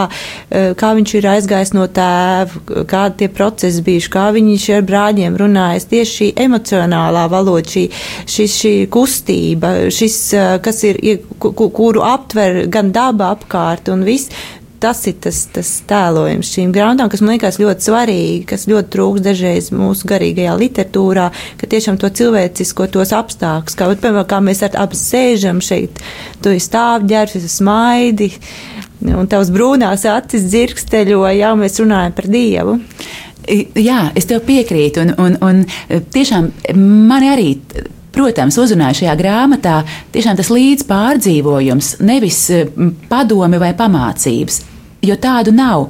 e, 0.50 0.74
kā 0.80 0.94
viņš 0.98 1.16
ir 1.20 1.30
aizgājis 1.36 1.74
no 1.76 1.88
tēva, 1.88 2.84
kādi 2.90 3.24
tie 3.24 3.32
procesi 3.32 3.84
bijuši, 3.86 4.12
kā 4.16 4.30
viņš 4.36 4.70
ar 4.78 4.88
brāļiem 4.90 5.40
runājas, 5.40 5.90
tieši 5.92 6.16
šī 6.20 6.30
emocionālā 6.48 7.28
valoda, 7.32 7.68
šī, 7.70 7.86
šis, 8.28 8.60
šī 8.64 8.74
kustība, 8.92 9.74
šis, 9.94 10.20
kas 10.64 10.84
ir, 10.88 11.00
kuru 11.40 12.04
aptver 12.04 12.66
gan 12.72 12.92
daba 12.96 13.34
apkārt 13.36 13.92
un 13.94 14.04
viss, 14.08 14.32
tas 14.82 15.02
ir 15.10 15.18
tas, 15.24 15.42
tas 15.54 15.70
tēlojums 15.90 16.50
šīm 16.54 16.74
grāmatām, 16.76 17.10
kas 17.12 17.24
man 17.24 17.36
liekas 17.36 17.60
ļoti 17.62 17.88
svarīgi, 17.88 18.42
kas 18.50 18.68
ļoti 18.70 18.94
trūks 18.96 19.24
dažreiz 19.26 19.70
mūsu 19.76 20.08
garīgajā 20.10 20.56
literatūrā, 20.60 21.30
ka 21.60 21.70
tiešām 21.72 22.00
to 22.02 22.12
cilvēcisko 22.20 22.90
tos 22.94 23.14
apstākļus, 23.16 23.78
kā, 23.80 23.90
piemēram, 23.94 24.28
kā 24.30 24.42
mēs 24.46 24.64
ar 24.68 24.80
ap 24.86 24.96
sēžam 24.98 25.62
šeit, 25.64 26.02
tu 26.44 26.56
ir 26.56 26.64
stāvģērbs, 26.64 27.50
smaidi, 27.60 28.32
un 29.08 29.30
tavs 29.32 29.52
brūnās 29.56 30.08
acis 30.10 30.48
dzirksteļo, 30.50 31.24
jau 31.40 31.54
mēs 31.60 31.80
runājam 31.84 32.16
par 32.18 32.30
Dievu. 32.32 32.80
Jā, 33.50 34.02
es 34.20 34.28
tev 34.30 34.44
piekrītu, 34.46 35.08
un, 35.08 35.38
un, 35.42 35.64
un 35.90 36.04
tiešām 36.14 36.52
mani 37.10 37.32
arī 37.34 37.48
Protams, 38.20 38.58
uzrunāja 38.60 38.98
šajā 39.04 39.14
grāmatā 39.16 39.78
tiešām 40.12 40.36
tas 40.36 40.52
līdzpārdzīvojums, 40.52 41.94
nevis 42.04 42.42
padomi 43.08 43.62
vai 43.62 43.72
pamācības 43.80 44.66
jo 45.02 45.16
tādu 45.20 45.54
nav. 45.56 45.90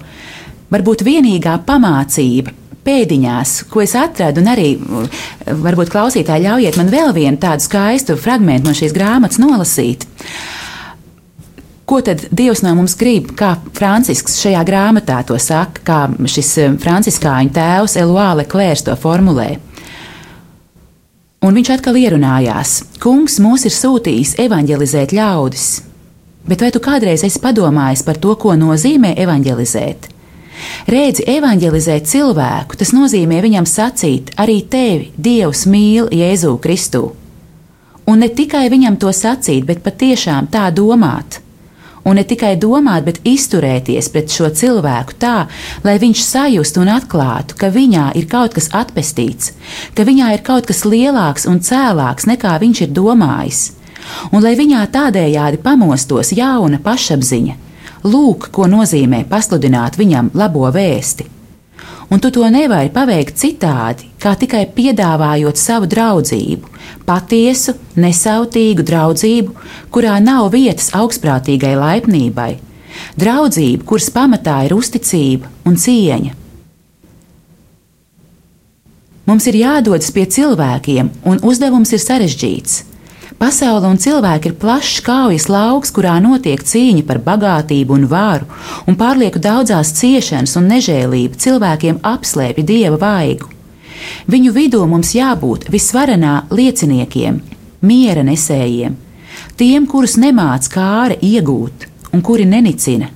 Varbūt 0.69 1.03
vienīgā 1.05 1.57
pamācība 1.65 2.53
pēdiņās, 2.85 3.55
ko 3.69 3.83
es 3.83 3.95
atradu, 3.97 4.41
un 4.41 4.51
arī 4.51 4.69
varbūt 5.45 5.91
klausītāji 5.93 6.45
ļaujiet 6.45 6.77
man 6.79 6.93
vēl 6.93 7.11
vienu 7.17 7.41
tādu 7.41 7.65
skaistu 7.65 8.17
fragment 8.17 8.65
no 8.65 8.73
šīs 8.77 8.95
grāmatas 8.95 9.41
nolasīt. 9.41 10.05
Ko 11.89 12.03
tad 12.05 12.21
Dievs 12.29 12.61
no 12.61 12.75
mums 12.77 12.93
grib, 12.97 13.31
kā 13.37 13.55
Francisks 13.73 14.37
šajā 14.43 14.61
grāmatā 14.65 15.23
to 15.25 15.39
saka, 15.41 15.81
kā 15.85 15.99
šis 16.29 16.51
franciskāņu 16.83 17.55
tēvs 17.55 17.97
Eluāle 17.97 18.45
Klērs 18.49 18.85
to 18.85 18.93
formulē? 18.93 19.55
Un 21.43 21.55
viņš 21.55 21.75
atkal 21.77 21.95
ierunājās: 21.99 22.79
Kungs 23.03 23.39
mūs 23.43 23.63
ir 23.69 23.75
sūtījis 23.75 24.35
evanģelizēt 24.43 25.15
ļaudis, 25.15 25.69
Bet 26.49 26.63
vai 26.63 26.71
tu 26.73 26.79
kādreiz 26.81 27.21
esi 27.21 27.37
padomājis 27.43 28.01
par 28.07 28.17
to, 28.17 28.33
ko 28.39 28.55
nozīmē 28.57 29.11
evanģelizēt? 29.21 30.07
Redzi, 30.89 31.25
evanģelizēt 31.29 32.07
cilvēku, 32.09 32.77
tas 32.79 32.91
nozīmē 32.95 33.37
viņam 33.43 33.67
sacīt, 33.69 34.31
arī 34.39 34.63
tevi 34.71 35.11
Dievs 35.15 35.65
mīl 35.69 36.09
Jēzu 36.15 36.55
Kristu. 36.63 37.03
Un 38.09 38.23
ne 38.23 38.31
tikai 38.33 38.65
viņam 38.73 38.97
to 38.99 39.13
sacīt, 39.13 39.67
bet 39.67 39.83
patiešām 39.85 40.49
tā 40.49 40.65
domāt. 40.73 41.38
Un 42.07 42.15
ne 42.15 42.23
tikai 42.23 42.53
domāt, 42.59 43.03
bet 43.07 43.19
izturēties 43.27 44.07
pret 44.13 44.31
šo 44.31 44.51
cilvēku 44.55 45.17
tā, 45.19 45.47
lai 45.83 45.97
viņš 45.99 46.21
sajustu 46.23 46.83
un 46.83 46.93
atklātu, 46.95 47.57
ka 47.59 47.71
viņā 47.73 48.11
ir 48.19 48.29
kaut 48.31 48.55
kas 48.55 48.71
atpestīts, 48.75 49.51
ka 49.97 50.07
viņā 50.07 50.31
ir 50.37 50.45
kaut 50.45 50.69
kas 50.69 50.85
lielāks 50.87 51.49
un 51.49 51.59
cēlāks 51.59 52.29
nekā 52.29 52.55
viņš 52.63 52.85
ir 52.87 52.95
domājis 52.95 53.65
un 54.31 54.43
lai 54.43 54.55
viņā 54.59 54.83
tādējādi 54.93 55.61
pamostos 55.63 56.33
jauna 56.35 56.79
pašapziņa. 56.83 57.57
Lūk, 58.09 58.47
ko 58.55 58.69
nozīmē 58.71 59.25
pasludināt 59.29 59.99
viņam 59.99 60.31
labo 60.39 60.69
vēsti. 60.71 61.38
Un 62.09 62.19
tu 62.19 62.31
to 62.33 62.47
nevari 62.49 62.89
paveikt 62.89 63.37
citādi, 63.37 64.07
kā 64.17 64.33
tikai 64.33 64.63
piedāvājot 64.73 65.59
savu 65.61 65.85
draudzību, 65.89 66.71
patiesu, 67.05 67.75
nesautīgu 68.01 68.85
draudzību, 68.85 69.53
kurā 69.93 70.17
nav 70.23 70.49
vietas 70.55 70.89
augstprātīgai 70.97 71.75
laipnībai, 71.77 72.51
draudzību, 73.21 73.85
kuras 73.85 74.09
pamatā 74.15 74.63
ir 74.65 74.73
uzticība 74.73 75.53
un 75.69 75.77
cieņa. 75.77 76.33
Mums 79.29 79.45
ir 79.45 79.59
jādodas 79.59 80.09
pie 80.09 80.25
cilvēkiem, 80.25 81.11
un 81.29 81.43
uzdevums 81.45 81.93
ir 81.93 82.01
sarežģīts. 82.01 82.88
Pasaule 83.39 83.87
un 83.87 83.95
cilvēki 83.95 84.49
ir 84.49 84.55
plašs 84.59 84.97
kaujas 85.05 85.45
lauks, 85.47 85.93
kurā 85.95 86.17
notiek 86.19 86.59
cīņa 86.59 87.05
par 87.07 87.21
bagātību 87.23 87.93
un 87.95 88.01
varu, 88.11 88.49
un 88.83 88.97
pārlieku 88.99 89.39
daudzās 89.39 89.93
ciešanas 89.95 90.57
un 90.59 90.67
nežēlība 90.67 91.39
cilvēkiem 91.39 92.01
apslēpj 92.03 92.65
dieva 92.67 92.99
vaigu. 92.99 93.47
Viņu 94.27 94.51
vidū 94.57 94.81
mums 94.91 95.13
jābūt 95.15 95.69
visvarenā 95.71 96.33
lieciniekiem, 96.51 97.37
miera 97.79 98.25
nesējiem, 98.27 98.99
tiem, 99.55 99.87
kurus 99.87 100.17
nemāc 100.19 100.67
kāra 100.73 101.15
iegūt 101.23 101.87
un 102.11 102.25
kuri 102.25 102.43
nenicina, 102.43 103.07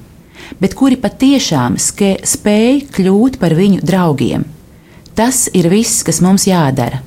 bet 0.64 0.78
kuri 0.80 1.02
patiešām 1.04 1.76
spēj 1.76 2.80
kļūt 2.96 3.42
par 3.44 3.58
viņu 3.60 3.84
draugiem. 3.84 4.48
Tas 5.20 5.50
ir 5.52 5.68
viss, 5.68 6.00
kas 6.08 6.24
mums 6.24 6.48
jādara. 6.48 7.04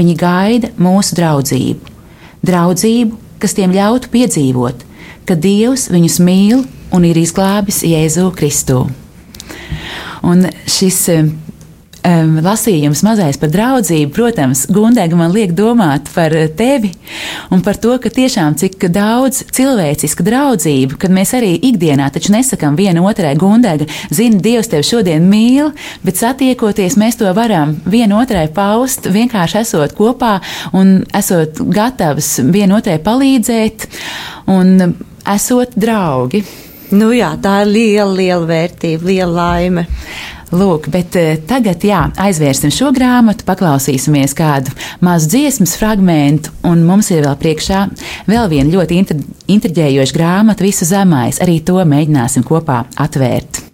Viņi 0.00 0.16
gaida 0.16 0.72
mūsu 0.80 1.20
draudzību 1.20 1.97
draudzību, 2.46 3.16
kas 3.42 3.54
tiem 3.56 3.74
ļautu 3.74 4.10
piedzīvot, 4.12 4.84
ka 5.28 5.36
Dievs 5.38 5.88
viņus 5.92 6.18
mīl 6.24 6.64
un 6.94 7.04
ir 7.04 7.18
izglābis 7.20 7.82
Jēzu 7.86 8.30
Kristu. 8.36 8.86
Un 10.26 10.48
šis 10.66 11.02
um, 12.06 12.38
lasījums 12.44 13.02
mazais 13.06 13.38
par 13.40 13.50
draudzību, 13.52 14.10
protams, 14.14 14.64
Gundēga 14.72 15.18
man 15.18 15.32
liek 15.34 15.54
domāt 15.56 16.10
par 16.14 16.34
tevi 16.58 16.92
un 17.54 17.62
par 17.64 17.78
to, 17.80 17.94
ka 18.02 18.12
tiešām 18.12 18.56
cik 18.60 18.88
daudz 18.94 19.42
cilvēciska 19.54 20.26
draudzība, 20.26 20.98
kad 21.00 21.14
mēs 21.14 21.34
arī 21.38 21.54
ikdienā 21.70 22.10
taču 22.14 22.32
nesakam 22.34 22.78
viena 22.78 23.02
otrai 23.06 23.34
Gundēga, 23.38 23.88
zini, 24.10 24.40
Dievs 24.42 24.70
tevi 24.72 24.86
šodien 24.86 25.26
mīl, 25.28 25.72
bet 26.04 26.20
satiekoties 26.20 26.98
mēs 27.00 27.18
to 27.20 27.30
varam 27.36 27.76
viena 27.88 28.20
otrai 28.22 28.46
paust, 28.54 29.10
vienkārši 29.12 29.62
esot 29.64 29.96
kopā 29.98 30.38
un 30.76 31.02
esot 31.16 31.62
gatavs 31.74 32.38
viena 32.52 32.78
otrai 32.78 32.98
palīdzēt 33.02 33.88
un 34.54 34.96
esot 35.28 35.76
draugi. 35.76 36.44
Nu 36.88 37.10
jā, 37.12 37.34
tā 37.36 37.62
ir 37.66 37.72
liela, 37.74 38.12
liela 38.16 38.46
vērtība, 38.48 39.10
liela 39.10 39.32
laime. 39.34 39.84
Lūk, 40.48 40.86
bet 40.88 41.16
eh, 41.20 41.34
tagad 41.44 41.82
jā, 41.84 42.06
aizvērsim 42.24 42.72
šo 42.72 42.88
grāmatu, 42.96 43.44
paklausīsimies 43.44 44.32
kādu 44.36 44.72
mazu 45.04 45.28
dziesmas 45.34 45.74
fragment, 45.76 46.48
un 46.64 46.86
mums 46.88 47.10
ir 47.12 47.26
vēl 47.26 47.36
priekšā 47.36 47.82
vēl 48.30 48.48
viena 48.48 48.72
ļoti 48.72 49.02
intriģējoša 49.52 50.16
grāmata, 50.16 50.64
Visu 50.64 50.88
zemais. 50.88 51.42
Arī 51.44 51.60
to 51.60 51.76
mēģināsim 51.84 52.46
kopā 52.48 52.86
atvērt. 52.96 53.66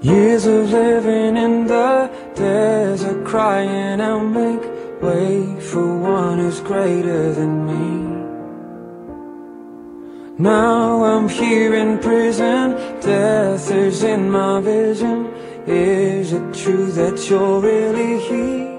Years 0.00 0.46
of 0.46 0.72
living 0.72 1.36
in 1.36 1.66
the 1.66 2.08
desert, 2.34 3.26
crying 3.26 4.00
out, 4.00 4.24
make 4.24 4.77
Wait 5.00 5.62
for 5.62 5.96
one 5.96 6.38
who's 6.38 6.60
greater 6.60 7.32
than 7.32 7.66
me. 7.66 8.08
Now 10.38 11.04
I'm 11.04 11.28
here 11.28 11.74
in 11.74 11.98
prison, 12.00 12.72
death 13.00 13.70
is 13.70 14.02
in 14.02 14.28
my 14.28 14.60
vision. 14.60 15.26
Is 15.66 16.32
it 16.32 16.52
true 16.52 16.90
that 16.92 17.30
you're 17.30 17.60
really 17.60 18.18
here? 18.28 18.78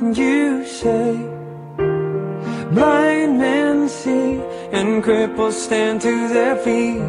And 0.00 0.16
you 0.16 0.64
say, 0.64 1.16
blind 2.72 3.38
men 3.38 3.88
see, 3.90 4.40
and 4.72 5.04
cripples 5.04 5.52
stand 5.52 6.00
to 6.00 6.28
their 6.28 6.56
feet. 6.56 7.02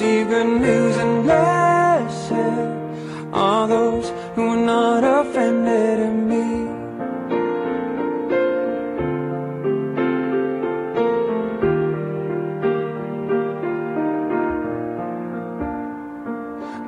Receive 0.00 0.28
good 0.28 0.60
news 0.60 0.96
and 0.96 1.24
blessed 1.24 2.32
are 3.34 3.68
those 3.68 4.08
who 4.34 4.48
are 4.48 4.56
not 4.56 5.04
offended 5.04 5.98
in 5.98 6.16
me. 6.26 6.46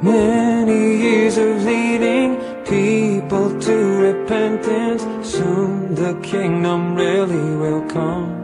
Many 0.02 0.97
years 1.04 1.37
of 1.37 1.64
leading 1.64 2.37
people 2.64 3.61
to 3.61 3.75
repentance, 4.09 5.02
soon 5.28 5.95
the 5.95 6.14
kingdom 6.23 6.95
really 6.95 7.57
will 7.57 7.83
come. 7.90 8.42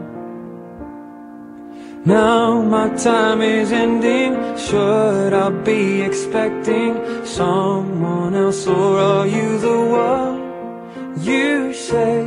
Now 2.05 2.61
my 2.61 2.89
time 2.95 3.41
is 3.41 3.71
ending. 3.71 4.38
Should 4.69 5.33
I 5.33 5.49
be 5.49 6.01
expecting 6.03 7.25
someone 7.25 8.35
else, 8.35 8.67
or 8.67 8.99
are 8.99 9.25
you 9.25 9.57
the 9.57 9.81
one 9.81 11.19
you 11.23 11.73
say? 11.73 12.23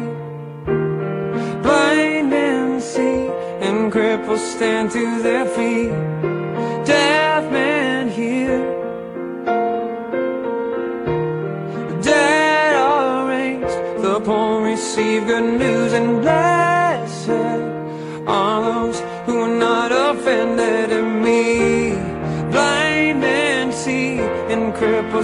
Blind 1.62 2.34
and 2.34 2.82
see, 2.82 3.28
and 3.60 3.92
cripples 3.92 4.38
stand 4.38 4.90
to 4.90 5.22
their 5.22 5.46
feet. 5.46 6.41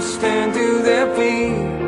Stand 0.01 0.53
to 0.53 0.81
their 0.81 1.13
feet. 1.15 1.78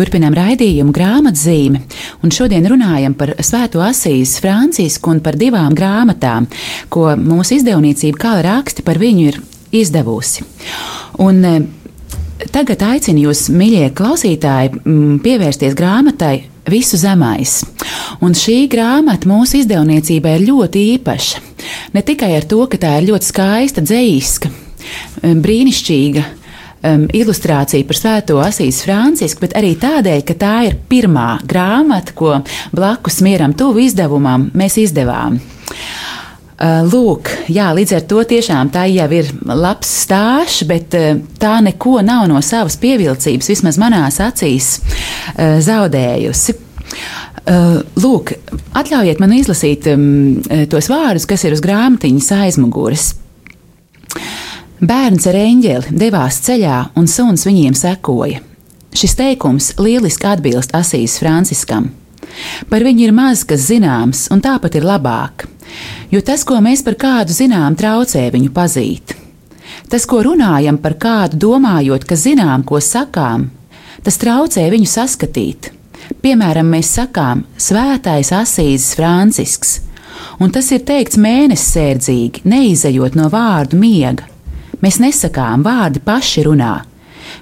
Turpinām 0.00 0.32
raidījumu 0.32 0.94
grāmatzīmi, 0.96 1.80
un 2.24 2.32
šodien 2.32 2.64
runājam 2.72 3.12
par 3.20 3.34
Svēto 3.44 3.82
Asīs 3.84 4.38
Francisku 4.40 5.10
un 5.12 5.18
par 5.20 5.36
divām 5.36 5.74
grāmatām, 5.76 6.46
ko 6.88 7.10
mūsu 7.20 7.58
izdevniecība 7.58 8.22
kā 8.22 8.32
raksti 8.46 8.84
par 8.86 8.96
viņu 9.02 9.26
ir 9.28 9.36
izdevusi. 9.82 10.46
Un, 11.20 11.44
eh, 11.44 11.60
Tagad 12.40 12.80
aicinu 12.80 13.26
jūs, 13.26 13.50
mīļie 13.52 13.90
klausītāji, 13.92 14.80
pievērsties 15.20 15.74
grāmatai 15.76 16.46
Visu 16.72 16.96
zemais. 16.96 17.58
Un 18.24 18.32
šī 18.32 18.64
grāmata 18.72 19.28
mūsu 19.28 19.60
izdevniecībai 19.60 20.38
ir 20.38 20.46
ļoti 20.48 20.86
īpaša. 20.96 21.42
Ne 21.92 22.00
tikai 22.00 22.32
ar 22.38 22.48
to, 22.48 22.64
ka 22.66 22.80
tā 22.80 22.96
ir 22.96 23.10
ļoti 23.12 23.28
skaista, 23.28 23.84
dzīska, 23.84 24.48
brīnišķīga 25.20 26.24
um, 26.82 27.06
ilustrācija 27.12 27.86
par 27.86 27.98
Svēto 27.98 28.38
Asīs 28.42 28.82
Francisku, 28.84 29.44
bet 29.44 29.56
arī 29.58 29.74
tādēļ, 29.80 30.22
ka 30.26 30.36
tā 30.40 30.54
ir 30.68 30.78
pirmā 30.90 31.40
grāmata, 31.48 32.14
ko 32.16 32.38
blakus 32.76 33.20
mieram 33.24 33.54
tuvu 33.56 33.84
izdevumam 33.86 34.50
mēs 34.56 34.80
izdevām. 34.84 35.40
Uh, 36.60 36.82
Lūk, 36.84 37.30
jā, 37.48 37.70
līdz 37.72 37.94
ar 37.96 38.02
to 38.04 38.20
tiešām 38.28 38.68
tā 38.72 38.82
jau 38.92 39.06
ir 39.16 39.30
labs 39.48 39.88
stāsts, 40.02 40.66
bet 40.68 40.92
uh, 40.98 41.14
tā 41.40 41.54
neko 41.64 42.02
nav 42.04 42.26
no 42.28 42.42
savas 42.44 42.76
pievilcības, 42.80 43.48
vismaz 43.48 43.80
manās 43.80 44.20
acīs, 44.20 44.74
uh, 44.80 45.56
zaudējusi. 45.64 46.58
Lūk, 47.50 48.30
atļaujiet 48.76 49.18
man 49.22 49.32
izlasīt 49.34 49.86
um, 49.90 50.02
tos 50.70 50.90
vārdus, 50.92 51.24
kas 51.26 51.42
ir 51.48 51.54
uz 51.56 51.62
grāmatiņas 51.64 52.28
aizmugures. 52.36 53.06
Bērns 54.80 55.26
ar 55.28 55.36
eņģeli 55.36 55.90
devās 55.92 56.38
ceļā, 56.40 56.76
un 56.96 57.04
suns 57.04 57.42
viņiem 57.44 57.74
sekoja. 57.76 58.38
Šis 58.96 59.12
teikums 59.18 59.74
lieliski 59.76 60.24
atbilst 60.24 60.72
Asīs 60.72 61.18
Franciskam. 61.20 61.90
Par 62.70 62.80
viņu 62.86 63.04
ir 63.04 63.12
maz 63.12 63.42
kas 63.44 63.66
zināms, 63.68 64.22
un 64.32 64.40
tāpat 64.40 64.78
ir 64.78 64.86
labāk, 64.88 65.44
jo 66.08 66.22
tas, 66.24 66.46
ko 66.48 66.62
mēs 66.64 66.80
par 66.86 66.96
kādu 66.96 67.36
zinām, 67.36 67.76
traucē 67.76 68.24
viņu 68.32 68.54
pazīt. 68.56 69.12
Tas, 69.92 70.08
ko 70.08 70.22
runājam 70.24 70.80
par 70.80 70.96
kādu, 70.96 71.36
domājot, 71.44 72.08
ka 72.08 72.16
zinām, 72.16 72.64
ko 72.64 72.80
sakām, 72.80 73.50
tas 74.00 74.16
traucē 74.16 74.64
viņu 74.72 74.88
saskatīt. 74.88 75.74
Piemēram, 76.24 76.72
mēs 76.72 76.96
sakām, 76.96 77.44
Svētais 77.60 78.32
Asīzes 78.32 78.96
Francisks, 78.96 79.76
un 80.40 80.48
tas 80.56 80.72
ir 80.72 80.88
teikts 80.88 81.20
mēnesisērdzīgi, 81.20 82.48
neizejot 82.48 83.20
no 83.20 83.28
vārdu 83.28 83.76
miega. 83.76 84.30
Mēs 84.80 85.00
nesakām, 85.02 85.64
vārdi 85.66 86.00
paši 86.04 86.46
runā. 86.46 86.74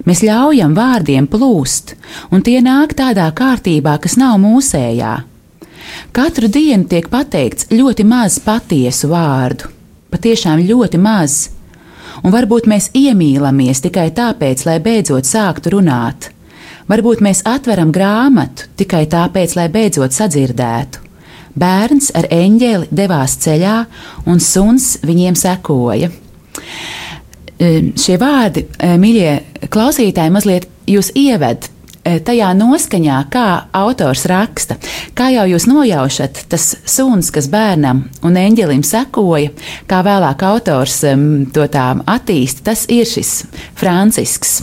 Mēs 0.07 0.21
ļaujam 0.23 0.75
vārdiem 0.77 1.27
plūst, 1.27 1.95
un 2.31 2.43
tie 2.45 2.59
nāk 2.63 2.93
tādā 2.99 3.27
kārtībā, 3.35 3.97
kas 4.03 4.17
nav 4.19 4.37
mūsējā. 4.43 5.13
Katru 6.13 6.49
dienu 6.51 6.85
tiek 6.89 7.07
pateikts 7.09 7.69
ļoti 7.73 8.05
maz 8.05 8.37
patiesu 8.43 9.09
vārdu, 9.11 9.69
patiešām 10.13 10.61
ļoti 10.67 10.99
maz, 11.01 11.39
un 12.23 12.33
varbūt 12.35 12.69
mēs 12.69 12.91
iemīlamies 12.97 13.81
tikai 13.85 14.09
tāpēc, 14.15 14.65
lai 14.67 14.77
beidzot 14.83 15.27
sāktu 15.27 15.73
runāt. 15.77 16.31
Varbūt 16.89 17.21
mēs 17.21 17.43
atveram 17.45 17.91
grāmatu 17.93 18.69
tikai 18.79 19.03
tāpēc, 19.09 19.55
lai 19.57 19.67
beidzot 19.73 20.15
sadzirdētu. 20.15 21.05
Bērns 21.59 22.11
ar 22.17 22.27
eņģeli 22.33 22.89
devās 22.93 23.35
ceļā, 23.43 23.75
un 24.29 24.41
suns 24.41 24.95
viņiem 25.05 25.37
sekoja. 25.37 26.09
Šie 27.59 28.15
vārdi, 28.21 28.63
mīļie 28.79 29.67
klausītāji, 29.73 30.31
mazliet 30.31 30.69
jūs 30.87 31.11
ieved 31.19 31.67
tajā 32.25 32.49
noskaņā, 32.57 33.17
kā 33.31 33.45
autors 33.75 34.25
raksta. 34.29 34.77
Kā 35.17 35.29
jau 35.33 35.45
jūs 35.49 35.67
nojaušat, 35.69 36.45
tas 36.51 36.71
suns, 36.87 37.29
kas 37.35 37.49
bērnam 37.51 38.05
un 38.25 38.39
eņģelim 38.39 38.83
sekoja, 38.87 39.51
kā 39.89 40.01
vēlāk 40.05 40.43
autors 40.47 41.01
to 41.53 41.67
tā 41.71 41.85
attīsta, 42.09 42.69
tas 42.71 42.85
ir 42.91 43.07
šis 43.09 43.43
Francisks. 43.79 44.59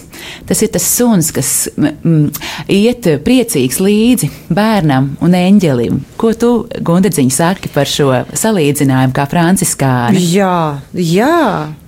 Tas 0.49 0.63
ir 0.65 0.73
tas 0.75 0.87
suns, 0.89 1.31
kas 1.35 1.69
mm, 1.77 2.31
iet 2.73 3.07
priecīgs 3.23 3.79
līdzi 3.85 4.31
bērnam 4.49 5.13
un 5.23 5.37
eņģelim. 5.37 6.01
Ko 6.19 6.33
tu, 6.35 6.53
Gundedziņ, 6.83 7.33
saki 7.37 7.71
par 7.75 7.91
šo 7.91 8.11
salīdzinājumu 8.33 9.15
kā 9.17 9.29
franciskāni? 9.31 10.25
Jā, 10.33 10.81
jā. 10.97 11.37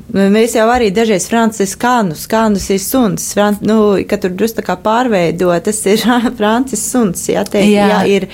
Mēs 0.09 0.55
jau 0.57 0.65
arī 0.73 0.89
dažreiz 0.95 1.27
franciskānus, 1.29 2.23
skānus 2.25 2.71
ir 2.73 2.79
suns, 2.81 3.27
fran, 3.37 3.59
nu, 3.61 3.77
kad 4.09 4.23
tur 4.23 4.33
drusku 4.33 4.63
tā 4.63 4.65
kā 4.65 4.77
pārveido, 4.81 5.51
tas 5.61 5.83
ir 5.85 6.01
francis 6.39 6.81
suns, 6.89 7.27
jā, 7.29 7.43
te, 7.45 7.61
jā. 7.69 7.85
jā 7.93 7.99
ir, 8.09 8.25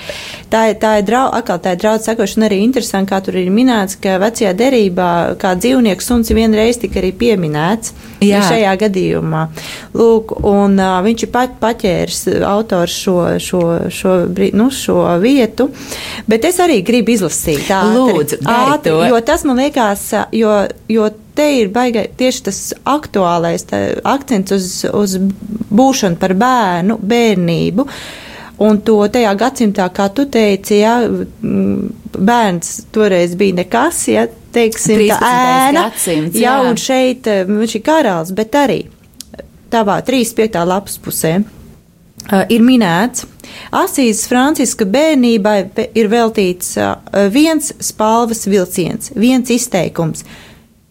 tā, 0.51 0.69
tā 0.79 0.93
ir 1.01 1.07
draudz, 1.09 1.33
atkal 1.41 1.59
tā 1.59 1.73
ir 1.75 1.81
draudz 1.81 2.07
sakošana 2.07 2.47
arī 2.47 2.61
interesanti, 2.63 3.11
kā 3.11 3.19
tur 3.25 3.35
ir 3.41 3.51
minēts, 3.51 3.97
ka 3.99 4.15
vecajā 4.23 4.53
derībā 4.55 5.09
kā 5.41 5.51
dzīvnieks 5.59 6.07
suns 6.07 6.31
vienreiz 6.31 6.79
tika 6.79 7.01
arī 7.01 7.11
pieminēts 7.19 7.91
jā. 8.23 8.39
šajā 8.47 8.77
gadījumā. 8.85 9.43
Lūk, 9.99 10.31
un 10.47 10.79
uh, 10.79 11.01
viņš 11.03 11.27
ir 11.27 11.33
pat 11.35 11.59
paķēris 11.59 12.23
autors 12.47 12.95
šo, 13.03 13.17
šo, 13.43 13.65
šo, 13.91 14.15
nu, 14.55 14.69
šo 14.71 15.03
vietu, 15.19 15.67
bet 16.31 16.47
es 16.47 16.63
arī 16.63 16.79
gribu 16.87 17.17
izlasīt 17.17 17.67
tā. 17.67 17.83
Lūdzu, 17.91 18.39
ātri, 18.47 18.95
jo 19.11 19.21
tas 19.27 19.43
man 19.43 19.59
liekas, 19.59 20.07
jo, 20.31 20.55
jo 20.87 21.11
te 21.35 21.47
ir 21.59 21.71
baigai 21.73 22.07
tieši 22.17 22.45
tas 22.47 22.61
aktuālais 22.87 23.67
tā, 23.69 23.81
akcents 24.07 24.55
uz, 24.55 24.69
uz 24.89 25.17
būšanu 25.75 26.19
par 26.21 26.35
bērnu, 26.39 26.99
bērnību. 27.01 27.87
Un 28.65 28.79
to 28.87 29.01
tajā 29.11 29.33
gadsimtā, 29.35 29.89
kā 29.91 30.07
tu 30.15 30.23
teici, 30.31 30.77
ja, 30.79 31.01
bērns 32.15 32.85
toreiz 32.95 33.35
bija 33.35 33.57
nekas, 33.57 34.05
ja, 34.07 34.29
teiksim, 34.55 35.01
tā 35.11 35.19
ēna. 35.19 35.89
Gadsimts, 35.89 36.39
jā, 36.39 36.55
un 36.63 36.79
šeit 36.79 37.27
viņš 37.49 37.75
ir 37.75 37.83
karalis, 37.83 38.31
bet 38.37 38.55
arī 38.55 38.79
tavā 39.75 39.99
35. 40.07 40.63
lapas 40.69 40.95
pusē 41.03 41.35
uh, 41.41 42.43
ir 42.47 42.63
minēts, 42.63 43.27
Asīzes 43.75 44.25
Franciska 44.29 44.87
bērnībai 44.89 45.57
ir 45.97 46.09
veltīts 46.11 46.75
uh, 46.79 46.95
viens 47.31 47.73
spalvas 47.83 48.45
vilciens, 48.49 49.11
viens 49.19 49.51
izteikums 49.53 50.25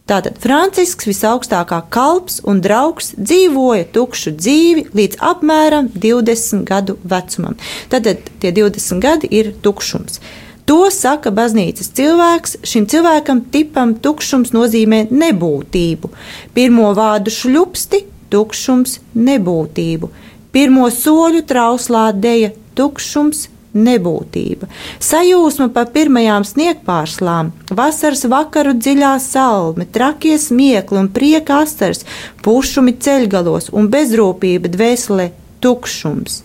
Tātad 0.04 0.36
Francisks 0.36 1.06
visaugstākā 1.08 1.78
kalps 1.88 2.42
un 2.44 2.58
draugs 2.60 3.14
dzīvoja 3.16 3.86
tukšu 3.94 4.34
dzīvi 4.36 4.82
līdz 4.92 5.16
apmēram 5.24 5.86
20 5.94 6.66
gadu 6.68 6.98
vecumam. 7.08 7.56
Tātad 7.88 8.20
tie 8.42 8.50
20 8.52 9.00
gadi 9.00 9.30
ir 9.32 9.54
tukšums. 9.64 10.20
To 10.68 10.90
saka 10.92 11.32
baznīcas 11.32 11.88
cilvēks. 11.96 12.58
Šim 12.68 12.84
cilvēkam 12.92 13.40
tipam 13.54 13.96
tukšums 14.04 14.52
nozīmē 14.52 15.06
nebūtību. 15.08 16.12
Pirmo 16.52 16.92
vārdu 17.00 17.32
šļupsti, 17.32 18.04
tukšums, 18.32 18.98
nebūtību. 19.16 20.12
Pirmo 20.52 20.92
soļu 20.92 21.46
trauslā 21.48 22.10
deja, 22.12 22.52
tukšums, 22.76 23.46
nebūtība. 23.74 24.68
Sajūsma 25.02 25.68
par 25.74 25.90
pirmajām 25.94 26.46
sniegpārslām, 26.46 27.52
vasaras 27.74 28.24
vakaru 28.30 28.76
dziļā 28.78 29.14
salme, 29.22 29.86
trakie 29.90 30.38
smiekli 30.38 31.02
un 31.02 31.10
prieka 31.14 31.60
astars, 31.64 32.04
pušumi 32.44 32.96
ceļgalos 33.04 33.70
un 33.74 33.90
bezrūpība 33.92 34.70
dvēselē, 34.72 35.30
tukšums, 35.64 36.42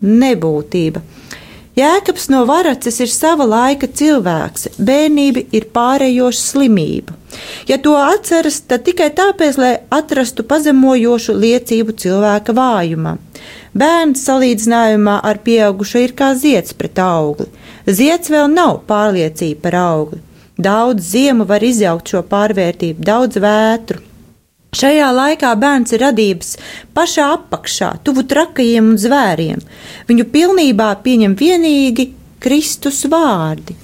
nebūtība. 0.00 1.04
Jēkabs 1.78 2.26
no 2.32 2.42
Varaces 2.48 2.98
ir 3.00 3.08
sava 3.08 3.46
laika 3.46 3.86
cilvēks, 3.86 4.72
bērnība 4.82 5.46
ir 5.54 5.68
pārējoša 5.72 6.42
slimība. 6.42 7.14
Ja 7.70 7.78
to 7.78 7.94
atceras, 7.94 8.58
tad 8.66 8.82
tikai 8.88 9.08
tāpēc, 9.14 9.58
lai 9.60 9.72
atrastu 9.94 10.42
pazemojošu 10.50 11.36
liecību 11.38 11.94
cilvēka 12.02 12.56
vājumam. 12.56 13.20
Bērns 13.70 14.24
salīdzinājumā 14.26 15.20
ar 15.22 15.38
pieaugušo 15.46 16.00
ir 16.02 16.14
kā 16.18 16.32
zieds 16.34 16.74
pret 16.74 16.98
augli. 16.98 17.46
Zieds 17.86 18.32
vēl 18.32 18.48
nav 18.50 18.80
pārliecība 18.88 19.62
par 19.68 19.76
augli. 19.78 20.22
Daudz 20.60 21.12
ziemu 21.12 21.46
var 21.48 21.62
izjaukt 21.64 22.10
šo 22.10 22.24
pārvērtību, 22.28 23.04
daudz 23.06 23.38
vētru. 23.40 24.02
Šajā 24.76 25.06
laikā 25.14 25.50
bērns 25.58 25.94
ir 25.94 26.02
radības 26.04 26.50
pašā 26.94 27.26
apakšā, 27.36 27.92
tuvu 28.06 28.26
trakajiem 28.30 28.92
un 28.92 28.98
zvēriem. 29.00 29.62
Viņu 30.10 30.26
pilnībā 30.34 30.90
pieņem 31.06 31.34
vienīgi 31.38 32.10
Kristus 32.42 33.02
vārdi. 33.10 33.74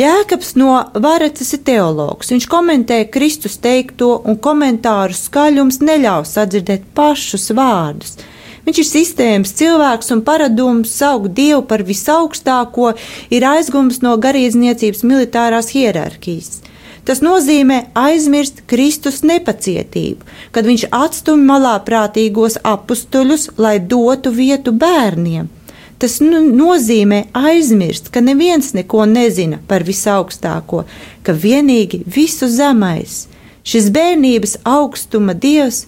Jēkabs 0.00 0.54
no 0.56 0.76
Vareces 1.04 1.52
ir 1.56 1.64
teologs. 1.66 2.32
Viņš 2.32 2.48
komentē 2.48 3.02
Kristus 3.12 3.58
teikto, 3.60 4.14
un 4.24 4.38
komentāru 4.40 5.16
skaļums 5.16 5.82
neļauj 5.84 6.28
sadzirdēt 6.32 6.88
pašus 6.96 7.50
vārdus. 7.56 8.16
Viņš 8.62 8.78
ir 8.78 8.86
sistēmas 8.86 9.54
cilvēks 9.58 10.12
un 10.14 10.20
paradums 10.26 10.92
saukt 10.94 11.32
Dievu 11.34 11.64
par 11.66 11.82
visaugstāko, 11.86 12.92
ir 13.34 13.46
aizgums 13.48 14.02
no 14.04 14.14
garīdzniecības 14.22 15.02
militārās 15.02 15.72
hierarhijas. 15.74 16.60
Tas 17.02 17.18
nozīmē 17.18 17.88
aizmirst 17.98 18.62
Kristus 18.70 19.24
nepacietību, 19.26 20.22
kad 20.54 20.68
viņš 20.68 20.86
atstumj 20.94 21.42
malā 21.48 21.74
prātīgos 21.82 22.60
apstuļus, 22.62 23.48
lai 23.58 23.80
dotu 23.82 24.30
vietu 24.30 24.70
bērniem. 24.70 25.50
Tas 25.98 26.20
nu, 26.22 26.44
nozīmē 26.54 27.24
aizmirst, 27.34 28.10
ka 28.14 28.22
neviens 28.22 28.72
neko 28.74 29.04
nezina 29.10 29.58
par 29.66 29.82
visaugstāko, 29.86 30.84
ka 31.26 31.34
vienīgi 31.34 32.04
visu 32.06 32.46
zemais, 32.50 33.24
šis 33.66 33.90
bērnības 33.94 34.60
augstuma 34.66 35.34
dievs 35.34 35.84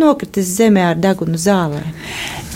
nokritis 0.00 0.48
zemē 0.58 0.90
ar 0.92 0.98
degunu 1.00 1.38
zālē. 1.40 1.82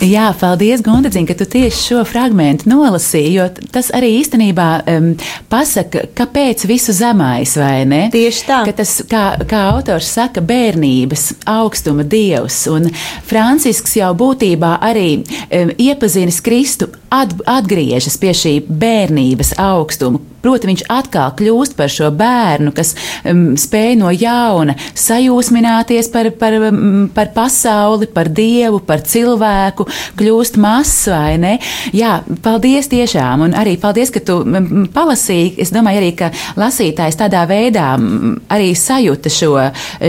Jā, 0.01 0.31
paldies, 0.33 0.81
Gondadziņ, 0.81 1.25
ka 1.29 1.35
tu 1.37 1.45
tieši 1.45 1.77
šo 1.77 2.03
fragment 2.09 2.63
nolasīji, 2.69 3.33
jo 3.35 3.45
tas 3.73 3.91
arī 3.93 4.15
īstenībā 4.17 4.69
um, 4.89 5.11
pasaka, 5.51 6.07
kāpēc 6.17 6.65
visu 6.69 6.95
zemais, 6.97 7.53
vai 7.59 7.83
ne? 7.85 8.01
Tieši 8.13 8.47
tā. 8.47 8.61
Ka 8.65 8.73
tas, 8.81 8.95
kā, 9.09 9.25
kā 9.49 9.61
autors 9.75 10.09
saka, 10.09 10.41
bērnības 10.41 11.27
augstuma 11.49 12.05
dievs, 12.07 12.63
un 12.73 12.89
Francisks 13.29 13.97
jau 13.99 14.09
būtībā 14.17 14.79
arī 14.89 15.07
um, 15.21 15.75
iepazinis 15.77 16.41
Kristu, 16.45 16.89
atgriežas 17.11 18.17
pie 18.21 18.35
šī 18.37 18.57
bērnības 18.67 19.55
augstuma, 19.61 20.21
Proti, 20.41 20.71
viņš 20.71 20.81
atkal 20.89 21.35
kļūst 21.37 21.75
par 21.77 21.91
šo 21.93 22.09
bērnu, 22.17 22.71
kas 22.73 22.95
um, 23.29 23.51
spēj 23.61 23.93
no 23.99 24.09
jauna 24.09 24.73
sajūsmināties 24.97 26.09
par, 26.13 26.31
par, 26.39 26.57
um, 26.71 27.05
par 27.13 27.29
pasauli, 27.35 28.09
par 28.09 28.31
dievu, 28.33 28.81
par 28.87 29.03
cilvēku, 29.05 29.85
kļūst 30.17 30.57
mazs 30.61 31.11
vai 31.13 31.37
ne. 31.41 31.53
Jā, 31.93 32.17
paldies 32.41 32.89
tiešām, 32.89 33.45
un 33.45 33.55
arī 33.57 33.77
paldies, 33.81 34.13
ka 34.13 34.23
tu 34.25 34.39
um, 34.41 34.87
palasīji. 34.93 35.53
Es 35.61 35.73
domāju, 35.75 36.01
arī, 36.01 36.11
ka 36.17 36.33
lasītājs 36.57 37.21
tādā 37.21 37.45
veidā 37.49 37.93
um, 37.99 38.39
arī 38.49 38.73
sajūta 38.77 39.29
šo, 39.37 39.53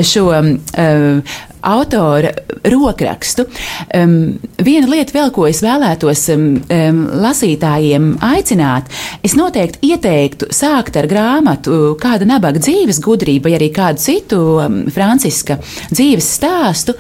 šo 0.00 0.28
uh, 0.32 1.40
autora 1.62 2.32
rokrakstu. 2.64 3.46
Um, 3.94 4.38
viena 4.62 4.90
lieta 4.90 5.14
vēl, 5.16 5.30
ko 5.34 5.46
es 5.48 5.62
vēlētos 5.64 6.24
um, 6.34 6.46
um, 6.62 7.00
lasītājiem 7.22 8.12
aicināt, 8.26 8.90
es 9.24 9.36
noteikti 9.38 9.92
ieteiktu 9.92 10.50
sākt 10.54 10.98
ar 11.00 11.08
grāmatu 11.10 11.94
kāda 12.02 12.28
nabaga 12.28 12.62
dzīves 12.62 13.00
gudrība, 13.04 13.48
vai 13.48 13.56
arī 13.60 13.70
kādu 13.74 14.02
citu 14.02 14.42
um, 14.62 14.82
Franciska 14.92 15.58
dzīves 15.92 16.28
stāstu, 16.38 16.96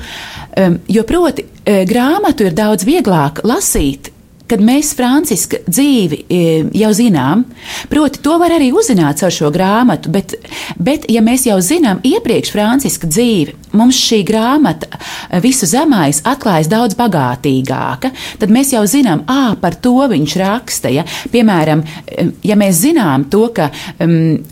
um, 0.56 0.80
jo 0.88 1.06
proti 1.08 1.46
uh, 1.46 1.82
grāmatu 1.88 2.48
ir 2.48 2.58
daudz 2.58 2.86
vieglāk 2.88 3.44
lasīt 3.46 4.12
kad 4.52 4.60
mēs 4.64 4.92
Franciska 4.96 5.62
dzīvi 5.64 6.18
e, 6.28 6.40
jau 6.76 6.90
zinām, 6.96 7.46
proti, 7.88 8.20
to 8.24 8.36
var 8.40 8.52
arī 8.52 8.68
uzzināt 8.76 9.22
caur 9.22 9.32
šo 9.32 9.48
grāmatu, 9.54 10.12
bet, 10.12 10.34
bet 10.76 11.06
ja 11.12 11.22
mēs 11.24 11.46
jau 11.48 11.56
zinām 11.64 12.02
iepriekš 12.04 12.52
Franciska 12.52 13.08
dzīvi, 13.08 13.56
mums 13.78 13.96
šī 13.96 14.20
grāmata 14.28 14.90
e, 14.92 15.40
visu 15.44 15.68
zemais 15.70 16.20
atklājas 16.28 16.68
daudz 16.72 16.98
bagātīgāka, 17.00 18.12
tad 18.42 18.52
mēs 18.52 18.74
jau 18.74 18.84
zinām, 18.88 19.24
ā, 19.24 19.54
par 19.62 19.78
to 19.80 19.96
viņš 20.12 20.36
raksta. 20.42 20.92
Ja? 20.92 21.06
Piemēram, 21.32 21.84
e, 22.04 22.28
ja 22.44 22.58
mēs 22.60 22.82
zinām 22.84 23.30
to, 23.32 23.46
ka 23.56 23.70
um, 24.04 24.42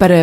par 0.00 0.14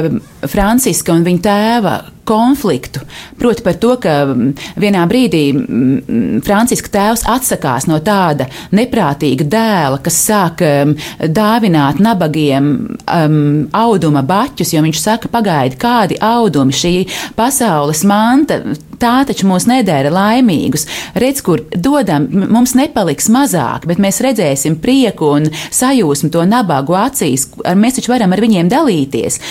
Franciska 0.49 1.13
un 1.15 1.23
viņa 1.27 1.45
tēva 1.45 1.95
konfliktu. 2.31 3.03
Proti 3.39 3.65
par 3.65 3.77
to, 3.81 3.95
ka 4.01 4.15
mm, 4.25 4.51
vienā 4.79 5.03
brīdī 5.09 5.43
mm, 5.51 6.41
Franciska 6.45 6.91
tēvs 6.93 7.25
atsakās 7.29 7.87
no 7.91 7.99
tāda 8.03 8.47
neprātīga 8.75 9.47
dēla, 9.51 9.99
kas 10.03 10.19
sāk 10.29 10.63
um, 10.65 10.93
dāvināt 11.19 11.99
nabagiem 12.03 12.71
um, 12.87 13.41
auduma 13.75 14.23
baķus, 14.27 14.71
jo 14.75 14.85
viņš 14.85 15.01
saka, 15.01 15.31
pagaidi, 15.31 15.79
kādi 15.81 16.19
audumi 16.21 16.75
šī 16.75 16.95
pasaules 17.35 18.05
manta. 18.07 18.61
Tā 19.01 19.15
taču 19.25 19.47
mūs 19.49 19.65
nedara 19.65 20.11
laimīgus. 20.13 20.85
Redz, 21.17 21.41
kur 21.41 21.63
dodam, 21.73 22.27
mums 22.29 22.75
nepaliks 22.77 23.31
mazāk, 23.33 23.87
bet 23.89 24.01
mēs 24.01 24.21
redzēsim 24.21 24.77
prieku 24.83 25.31
un 25.39 25.49
sajūsmu 25.49 26.29
to 26.33 26.45
nabagu 26.45 26.93
acīs. 26.99 27.47
Mēs 27.75 27.97
taču 27.97 28.13
varam 28.13 28.35
ar 28.35 28.45
viņiem 28.45 28.69
dalīties. 28.69 29.41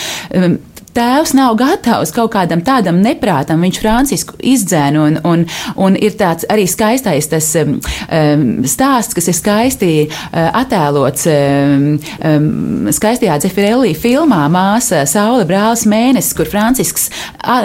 Tēvs 1.01 1.31
nav 1.33 1.55
gatavs 1.57 2.11
kaut 2.13 2.35
kādam 2.35 2.61
tādam 2.61 2.99
neprātam. 3.01 3.63
Viņš 3.65 3.79
Francisku 3.81 4.37
izdzēna, 4.45 5.01
un, 5.01 5.15
un, 5.25 5.45
un 5.81 5.95
ir 5.97 6.13
tāds 6.21 6.45
arī 6.53 6.67
skaistais 6.69 7.31
tas 7.31 7.47
um, 7.57 7.79
um 8.13 8.43
stāsts, 8.69 9.17
kas 9.17 9.31
ir 9.31 9.37
skaisti 9.39 9.91
uh, 10.05 10.51
attēlots 10.61 11.25
um, 11.33 11.87
um, 12.21 12.91
skaistajā 12.93 13.39
Dzefirelī 13.41 13.95
filmā 13.97 14.43
Māsa 14.53 15.07
Saule 15.09 15.47
brālis 15.49 15.87
mēnesis, 15.89 16.37
kur 16.37 16.51
Francisks 16.51 17.09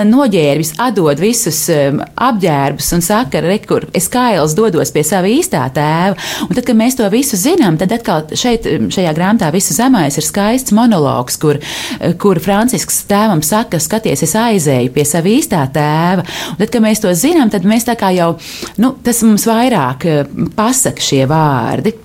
noģērbis, 0.08 0.72
atdod 0.86 1.20
visus 1.20 1.60
um, 1.74 2.00
apģērbus 2.16 2.94
un 2.96 3.04
saka, 3.04 3.44
rekur, 3.44 3.90
es 3.98 4.08
kails 4.12 4.56
dodos 4.56 4.96
pie 4.96 5.04
sava 5.04 5.28
īstā 5.28 5.66
tēva. 5.76 6.16
Un 6.48 6.56
tad, 6.56 6.64
kad 6.70 6.80
mēs 6.80 6.96
to 7.02 7.12
visu 7.12 7.36
zinām, 7.42 7.76
tad 7.82 7.92
atkal 7.98 8.32
šeit, 8.32 8.72
um, 8.72 8.88
šajā 8.96 9.12
grāmatā 9.18 9.52
visu 9.56 9.76
zemais 9.76 10.16
ir 10.16 10.24
skaists 10.24 10.76
monologs, 10.78 11.36
kur, 11.42 11.60
uh, 11.60 12.16
kur 12.22 12.40
Francisks 12.40 13.04
tēvam 13.26 13.42
saka, 13.42 13.80
skaties, 13.82 14.22
es 14.26 14.36
aizēju 14.38 14.94
pie 14.94 15.06
sava 15.08 15.32
īstā 15.32 15.64
tēva. 15.74 16.26
Un 16.54 16.60
tad, 16.60 16.70
kad 16.70 16.84
mēs 16.84 17.02
to 17.02 17.14
zinām, 17.18 17.50
tad 17.50 17.66
mēs 17.66 17.88
tā 17.88 17.98
kā 17.98 18.12
jau, 18.14 18.36
nu, 18.82 18.94
tas 19.04 19.24
mums 19.26 19.48
vairāk 19.50 20.06
eh, 20.06 20.24
pasaka 20.56 21.02
šie 21.02 21.26
vārdi. 21.30 21.96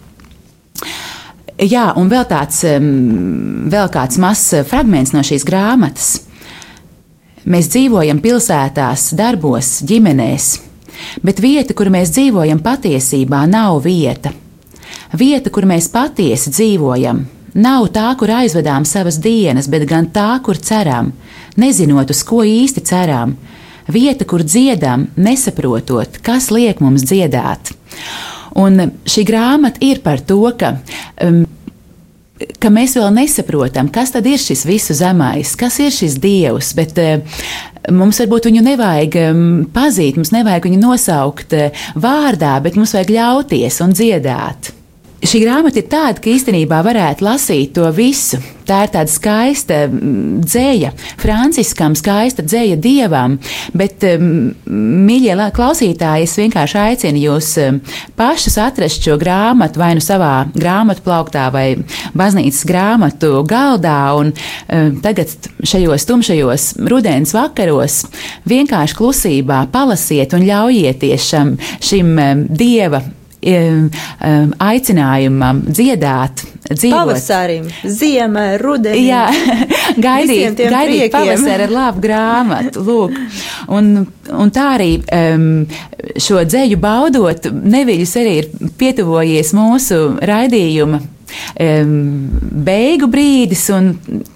Jā, 1.60 1.90
un 2.00 2.08
vēl 2.08 2.24
tāds, 2.24 2.62
vēl 2.64 3.90
kāds 3.92 4.16
mazs 4.16 4.62
fragments 4.70 5.12
no 5.12 5.20
šīs 5.20 5.44
grāmatas. 5.44 6.22
Mēs 7.50 7.68
dzīvojam 7.72 8.22
pilsētās, 8.24 9.10
darbos, 9.16 9.82
ģimenēs, 9.84 10.46
bet 11.24 11.42
vieta, 11.44 11.76
kur 11.76 11.90
mēs 11.92 12.14
dzīvojam, 12.16 12.62
patiesībā 12.64 13.42
nav 13.50 13.82
vieta. 13.84 14.32
Vieta, 15.20 15.52
kur 15.52 15.68
mēs 15.68 15.90
patiesi 15.92 16.52
dzīvojam, 16.54 17.26
Nav 17.54 17.88
tā, 17.94 18.06
kur 18.18 18.30
aizvedām 18.30 18.84
savas 18.86 19.18
dienas, 19.22 19.68
bet 19.70 19.86
gan 19.90 20.06
tā, 20.14 20.38
kur 20.44 20.58
ceram, 20.58 21.10
nezinot, 21.58 22.10
uz 22.10 22.22
ko 22.26 22.44
īsti 22.46 22.84
ceram. 22.86 23.34
Vieta, 23.90 24.26
kur 24.28 24.44
dziedam, 24.46 25.08
nesaprotot, 25.18 26.20
kas 26.22 26.50
liek 26.54 26.82
mums 26.84 27.02
dziedāt. 27.08 27.72
Un 28.60 28.92
šī 29.08 29.24
grāmata 29.26 29.82
ir 29.82 30.02
par 30.04 30.22
to, 30.22 30.42
ka 30.58 30.76
um, 31.24 31.42
ka 32.60 32.70
mēs 32.72 32.96
vēl 32.96 33.10
nesaprotam, 33.14 33.90
kas 33.92 34.14
tad 34.14 34.26
ir 34.28 34.40
šis 34.40 34.64
visu 34.68 34.96
zemais, 34.96 35.54
kas 35.58 35.78
ir 35.82 35.92
šis 35.94 36.16
dievs. 36.22 36.72
Bet 36.78 36.98
uh, 37.00 37.42
mums 37.92 38.20
varbūt 38.22 38.50
viņu 38.50 38.64
nevajag 38.64 39.18
um, 39.26 39.46
pazīt, 39.74 40.20
mums 40.20 40.32
nevajag 40.34 40.70
viņu 40.70 40.82
nosaukt 40.82 41.56
uh, 41.56 41.86
vārdā, 42.00 42.56
bet 42.64 42.78
mums 42.78 42.94
vajag 42.96 43.14
ļauties 43.16 43.80
un 43.84 43.96
dziedāt. 43.96 44.72
Šī 45.20 45.42
grāmata 45.42 45.76
ir 45.82 45.88
tāda, 45.92 46.16
ka 46.16 46.30
īstenībā 46.32 46.78
varētu 46.80 47.26
lasīt 47.26 47.74
to 47.76 47.84
visu. 47.92 48.38
Tā 48.64 48.84
ir 48.86 48.92
tāda 48.94 49.10
skaista 49.10 49.80
dzēja, 49.90 50.92
Franciskam, 51.20 51.96
skaista 51.98 52.44
dzēja 52.46 52.78
dievam, 52.80 53.34
bet, 53.76 54.06
mīļie 54.70 55.36
klausītāji, 55.56 56.24
es 56.24 56.38
vienkārši 56.40 56.80
aicinu 56.84 57.24
jūs 57.24 57.50
pašus 58.16 58.56
atrast 58.62 59.04
šo 59.04 59.18
grāmatu 59.20 59.82
vai 59.82 59.90
nu 59.98 60.04
savā 60.04 60.46
grāmatu 60.54 61.04
plauktā 61.04 61.50
vai 61.52 61.66
baznīcas 62.16 62.64
grāmatu 62.70 63.44
galdā 63.50 64.00
un 64.16 64.32
tagad 65.04 65.50
šajos 65.60 66.08
tumšajos 66.08 66.68
rudens 66.88 67.36
vakaros 67.36 68.04
vienkārši 68.48 69.00
klusībā 69.02 69.64
palasiet 69.74 70.32
un 70.38 70.48
ļaujieties 70.48 71.32
šam, 71.34 71.56
šim 71.82 72.14
dieva 72.48 73.02
aicinājumam 73.40 75.62
dziedāt, 75.68 76.44
dzīvot. 76.68 76.96
Pavasarim, 76.96 77.68
ziemai, 77.84 78.58
rudenī. 78.60 79.06
Jā, 79.08 79.26
gaidīt, 80.06 80.60
gaidīt 80.60 81.12
pavasari 81.14 81.66
ar 81.66 81.74
labu 81.74 82.04
grāmatu. 82.04 82.84
Lūk. 82.84 83.16
Un, 83.72 83.92
un 84.30 84.52
tā 84.54 84.66
arī 84.76 84.90
um, 85.16 85.48
šo 86.20 86.44
dzēju 86.44 86.80
baudot, 86.80 87.48
neviļus 87.50 88.16
arī 88.20 88.36
ir 88.42 88.50
pietuvojies 88.80 89.54
mūsu 89.56 90.02
raidījuma 90.30 91.00
beigu 92.70 93.08
brīdis, 93.10 93.66
un 93.74 93.92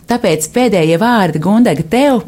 tāpēc 0.08 0.46
pēdējie 0.54 0.98
vārdi 1.00 1.40
Gundaga 1.42 1.84
tev, 1.90 2.22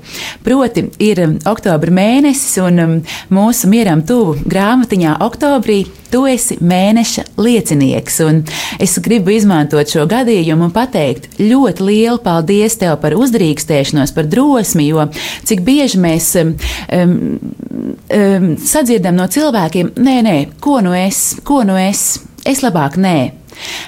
proti, 0.44 0.86
ir 1.02 1.22
oktobra 1.48 1.92
mēnesis, 1.92 2.56
un 2.64 3.02
mūsu 3.32 3.70
mieram 3.70 4.02
tuvu 4.06 4.38
grāmatiņā 4.46 5.18
oktobrī 5.26 5.84
tu 6.10 6.24
esi 6.30 6.56
mēneša 6.62 7.24
liecinieks, 7.40 8.18
un 8.26 8.42
es 8.82 8.96
gribu 9.02 9.34
izmantot 9.34 9.90
šo 9.90 10.06
gadījumu 10.08 10.68
un 10.68 10.74
pateikt 10.74 11.40
ļoti 11.40 11.86
lielu 11.86 12.20
paldies 12.24 12.78
tev 12.80 12.96
par 13.02 13.16
uzdrīkstēšanos, 13.18 14.14
par 14.16 14.28
drosmi, 14.30 14.88
jo 14.90 15.08
cik 15.46 15.64
bieži 15.66 16.00
mēs 16.02 16.30
um, 16.40 16.54
um, 16.96 18.52
sadzirdam 18.62 19.18
no 19.18 19.28
cilvēkiem, 19.30 19.96
nē, 19.96 20.16
nē, 20.26 20.36
ko 20.62 20.80
nu 20.84 20.94
es, 20.96 21.36
ko 21.46 21.62
nu 21.66 21.78
es, 21.80 22.22
es 22.46 22.64
labāk 22.64 23.00
nē. 23.00 23.18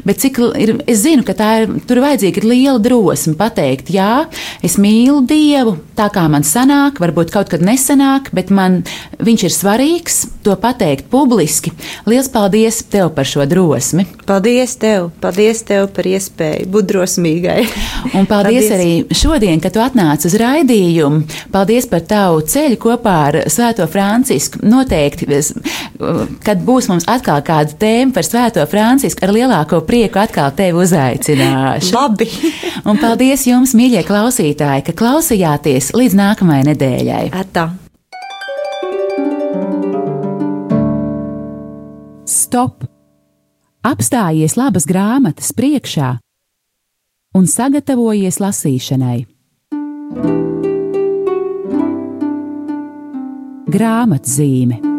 Bet 0.08 0.22
cik 0.22 0.40
ir, 0.58 0.74
es 0.88 1.02
zinu, 1.04 1.24
ka 1.26 1.34
tā 1.38 1.50
ir, 1.62 1.76
tur 1.88 2.02
vajadzīga 2.04 2.42
ir 2.42 2.48
liela 2.48 2.78
drosme 2.82 3.36
pateikt, 3.38 3.92
jā, 3.94 4.26
es 4.64 4.78
mīlu 4.80 5.20
Dievu, 5.28 5.76
tā 5.98 6.08
kā 6.14 6.24
man 6.30 6.46
sanāk, 6.46 7.00
varbūt 7.02 7.32
kaut 7.34 7.50
kad 7.52 7.64
nesanāk, 7.64 8.30
bet 8.36 8.52
man 8.54 8.82
viņš 9.18 9.46
ir 9.48 9.54
svarīgs, 9.54 10.20
to 10.46 10.54
pateikt 10.60 11.10
publiski. 11.10 11.72
Liels 12.08 12.30
paldies 12.32 12.80
tev 12.90 13.10
par 13.16 13.28
šo 13.28 13.44
drosmi. 13.48 14.06
Paldies 14.28 14.76
tev, 14.80 15.10
paldies 15.22 15.62
tev 15.66 15.88
par 15.94 16.06
iespēju 16.08 16.68
būt 16.72 16.88
drosmīgai. 16.92 17.58
Un 18.18 18.28
paldies, 18.28 18.68
paldies. 18.68 18.72
arī 18.76 19.18
šodien, 19.18 19.60
kad 19.60 19.74
tu 19.74 19.82
atnāc 19.82 20.24
uz 20.28 20.36
raidījumu. 20.38 21.24
Paldies 21.52 21.88
par 21.90 22.04
tavu 22.08 22.44
ceļu 22.48 22.78
kopā 22.80 23.16
ar 23.28 23.40
Svēto 23.50 23.88
Francisku. 23.90 24.62
Noteikti, 24.68 25.28
kad 26.46 26.62
būs 26.64 26.88
mums 26.92 27.08
atkal 27.10 27.42
kāda 27.44 27.74
tēma 27.80 28.14
par 28.16 28.26
Svēto 28.26 28.64
Francisku, 28.70 29.24
ar 29.26 29.34
lielāku 29.34 29.57
lielāko 29.58 29.84
prieku 29.86 30.18
atkal 30.18 30.52
tevi 30.54 30.78
uzaicināšu. 30.78 31.94
Labi! 31.94 32.28
un 32.86 32.98
paldies 32.98 33.46
jums, 33.46 33.74
mīļie 33.74 34.04
klausītāji, 34.06 34.84
ka 34.86 34.92
klausījāties 34.94 35.92
līdz 35.94 36.14
nākamajai 36.14 36.66
nedēļai. 36.70 37.24
Atā. 37.34 37.74
Stop! 42.24 42.84
Apstājies 43.82 44.56
labas 44.56 44.86
grāmatas 44.86 45.52
priekšā 45.56 46.18
un 47.34 47.46
sagatavojies 47.46 48.38
lasīšanai. 48.42 49.26
Grāmatzīme 53.68 54.97